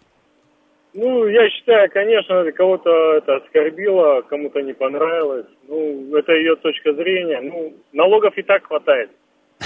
Ну, 0.93 1.27
я 1.27 1.49
считаю, 1.49 1.91
конечно, 1.91 2.33
это 2.33 2.51
кого-то 2.53 2.89
это 3.17 3.35
оскорбило, 3.35 4.21
кому-то 4.21 4.61
не 4.61 4.73
понравилось. 4.73 5.47
Ну, 5.67 6.15
это 6.15 6.31
ее 6.31 6.55
точка 6.55 6.93
зрения. 6.93 7.41
Ну, 7.41 7.73
налогов 7.91 8.37
и 8.37 8.41
так 8.41 8.65
хватает. 8.65 9.11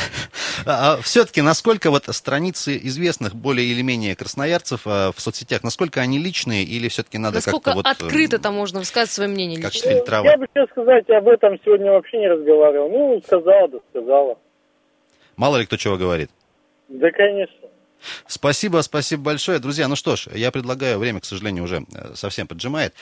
А, 0.66 0.98
все-таки, 1.02 1.42
насколько 1.42 1.90
вот 1.92 2.06
страницы 2.06 2.78
известных 2.78 3.36
более 3.36 3.68
или 3.68 3.82
менее 3.82 4.16
красноярцев 4.16 4.82
а, 4.86 5.12
в 5.12 5.20
соцсетях, 5.20 5.62
насколько 5.62 6.00
они 6.00 6.20
личные 6.20 6.64
или 6.64 6.88
все-таки 6.88 7.18
надо 7.18 7.38
Насколько 7.38 7.74
как-то 7.74 7.76
вот... 7.76 7.86
э, 7.86 7.90
открыто 7.90 8.40
там 8.40 8.54
можно 8.54 8.80
высказать 8.80 9.12
свое 9.12 9.30
мнение 9.30 9.62
Как 9.62 9.74
фильтровать? 9.74 10.32
Я 10.32 10.38
бы 10.38 10.48
сейчас 10.54 10.70
сказать 10.70 11.10
об 11.10 11.28
этом 11.28 11.60
сегодня 11.66 11.92
вообще 11.92 12.18
не 12.18 12.30
разговаривал. 12.30 12.90
Ну, 12.90 13.22
сказала, 13.26 13.68
да 13.68 13.80
сказала. 13.90 14.38
Мало 15.36 15.58
ли 15.58 15.66
кто 15.66 15.76
чего 15.76 15.98
говорит. 15.98 16.30
Да, 16.94 17.12
конечно. 17.12 17.68
Спасибо, 18.28 18.82
спасибо 18.82 19.24
большое. 19.24 19.60
Друзья, 19.60 19.88
ну 19.88 19.96
что 19.96 20.16
ж, 20.16 20.28
я 20.34 20.52
предлагаю, 20.52 21.00
время, 21.00 21.22
к 21.22 21.26
сожалению, 21.26 21.64
уже 21.64 21.86
э, 21.94 22.14
совсем 22.16 22.48
поджимает. 22.48 22.94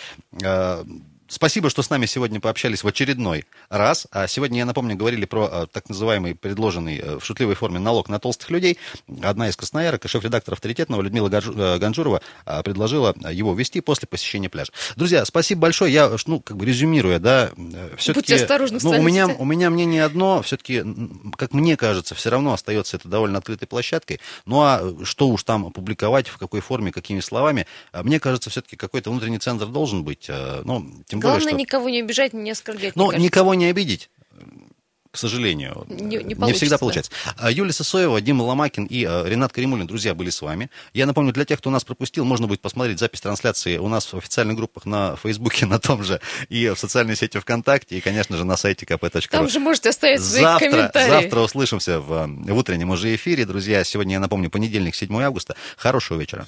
Спасибо, 1.32 1.70
что 1.70 1.82
с 1.82 1.90
нами 1.90 2.08
сегодня 2.08 2.42
пообщались 2.42 2.84
в 2.84 2.88
очередной 2.88 3.46
раз. 3.70 4.06
А 4.12 4.28
сегодня, 4.28 4.60
я 4.60 4.66
напомню, 4.66 4.98
говорили 4.98 5.24
про 5.24 5.50
э, 5.50 5.68
так 5.72 5.88
называемый 5.88 6.36
предложенный 6.36 6.98
э, 6.98 7.20
в 7.20 7.24
шутливой 7.24 7.56
форме 7.56 7.80
налог 7.80 8.10
на 8.10 8.20
толстых 8.20 8.50
людей. 8.50 8.78
Одна 9.24 9.48
из 9.48 9.56
красноярок, 9.56 10.06
шеф-редактор 10.06 10.56
авторитетного 10.56 11.02
Людмила 11.02 11.30
э, 11.30 11.78
Ганжурова 11.78 12.22
э, 12.46 12.64
предложила 12.64 13.16
его 13.32 13.54
ввести 13.54 13.80
после 13.80 14.10
посещения 14.10 14.50
пляжа. 14.50 14.74
Друзья, 14.98 15.24
спасибо 15.24 15.62
большое. 15.62 15.94
Я, 15.94 16.12
ну, 16.28 16.42
как 16.42 16.58
бы 16.58 16.66
резюмируя, 16.66 17.18
да, 17.18 17.52
все-таки... 17.96 18.34
Будьте 18.34 18.36
осторожны 18.36 18.80
ну, 18.84 18.90
у 18.90 19.02
меня, 19.02 19.28
у 19.28 19.46
меня 19.46 19.70
мнение 19.70 20.04
одно, 20.04 20.42
все-таки, 20.42 20.84
как 21.38 21.54
мне 21.54 21.78
кажется, 21.78 22.14
все 22.14 22.30
равно 22.30 22.52
остается 22.52 22.98
это 22.98 23.08
довольно 23.08 23.38
открытой 23.38 23.70
площадкой. 23.70 24.20
Ну 24.46 24.60
а 24.60 24.82
что 25.06 25.30
уж 25.30 25.44
там 25.44 25.68
опубликовать, 25.68 26.28
в 26.28 26.38
какой 26.38 26.60
форме, 26.60 26.92
какими 26.92 27.22
словами, 27.22 27.68
а 27.94 28.04
мне 28.04 28.20
кажется, 28.20 28.50
все-таки 28.50 28.76
какой-то 28.76 29.12
внутренний 29.12 29.40
центр 29.40 29.68
должен 29.68 30.04
быть. 30.04 30.30
Ну, 30.66 30.92
тем 31.08 31.21
Главное, 31.22 31.40
более, 31.40 31.50
что... 31.50 31.58
никого 31.60 31.90
не 31.90 32.00
обижать, 32.02 32.34
не 32.34 32.52
оскорблять. 32.52 32.96
Ну, 32.96 33.12
никого 33.12 33.54
не 33.54 33.66
обидеть. 33.66 34.10
К 35.12 35.18
сожалению, 35.18 35.86
Не- 35.90 36.24
не 36.24 36.54
всегда 36.54 36.78
получится, 36.78 37.12
получается. 37.12 37.12
А, 37.38 37.52
Юлия 37.52 37.74
Сысоева, 37.74 38.22
Дима 38.22 38.44
Ломакин 38.44 38.86
и 38.86 39.06
э, 39.06 39.28
Ренат 39.28 39.52
Каримулин, 39.52 39.86
друзья, 39.86 40.14
были 40.14 40.30
с 40.30 40.42
вами. 40.42 40.70
Я 40.94 41.06
напомню, 41.06 41.34
для 41.34 41.44
тех, 41.44 41.60
кто 41.60 41.70
нас 41.70 41.84
пропустил, 41.84 42.24
можно 42.24 42.48
будет 42.48 42.62
посмотреть 42.62 42.98
запись 42.98 43.20
трансляции 43.20 43.78
у 43.78 43.90
нас 43.90 44.14
в 44.14 44.18
официальных 44.18 44.56
группах 44.56 44.86
на 44.86 45.18
Фейсбуке, 45.18 45.66
на 45.66 45.80
том 45.80 46.06
же, 46.06 46.22
и 46.48 46.70
в 46.70 46.78
социальной 46.80 47.18
сети 47.18 47.40
ВКонтакте, 47.40 47.98
и, 47.98 48.02
конечно 48.02 48.38
же, 48.38 48.46
на 48.46 48.56
сайте 48.56 48.86
kp.ru. 48.86 49.28
Там 49.30 49.50
же 49.50 49.60
можете 49.60 49.90
оставить 49.90 50.22
свои 50.22 50.44
Завтра, 50.44 50.70
комментарии. 50.70 51.10
завтра 51.10 51.40
услышимся 51.42 52.00
в, 52.00 52.14
э, 52.14 52.54
в 52.54 52.58
утреннем 52.58 52.92
уже 52.92 53.14
эфире. 53.14 53.46
Друзья, 53.46 53.84
сегодня, 53.84 54.14
я 54.14 54.20
напомню, 54.22 54.50
понедельник, 54.50 54.96
7 54.96 55.14
августа. 55.22 55.58
Хорошего 55.76 56.20
вечера. 56.22 56.48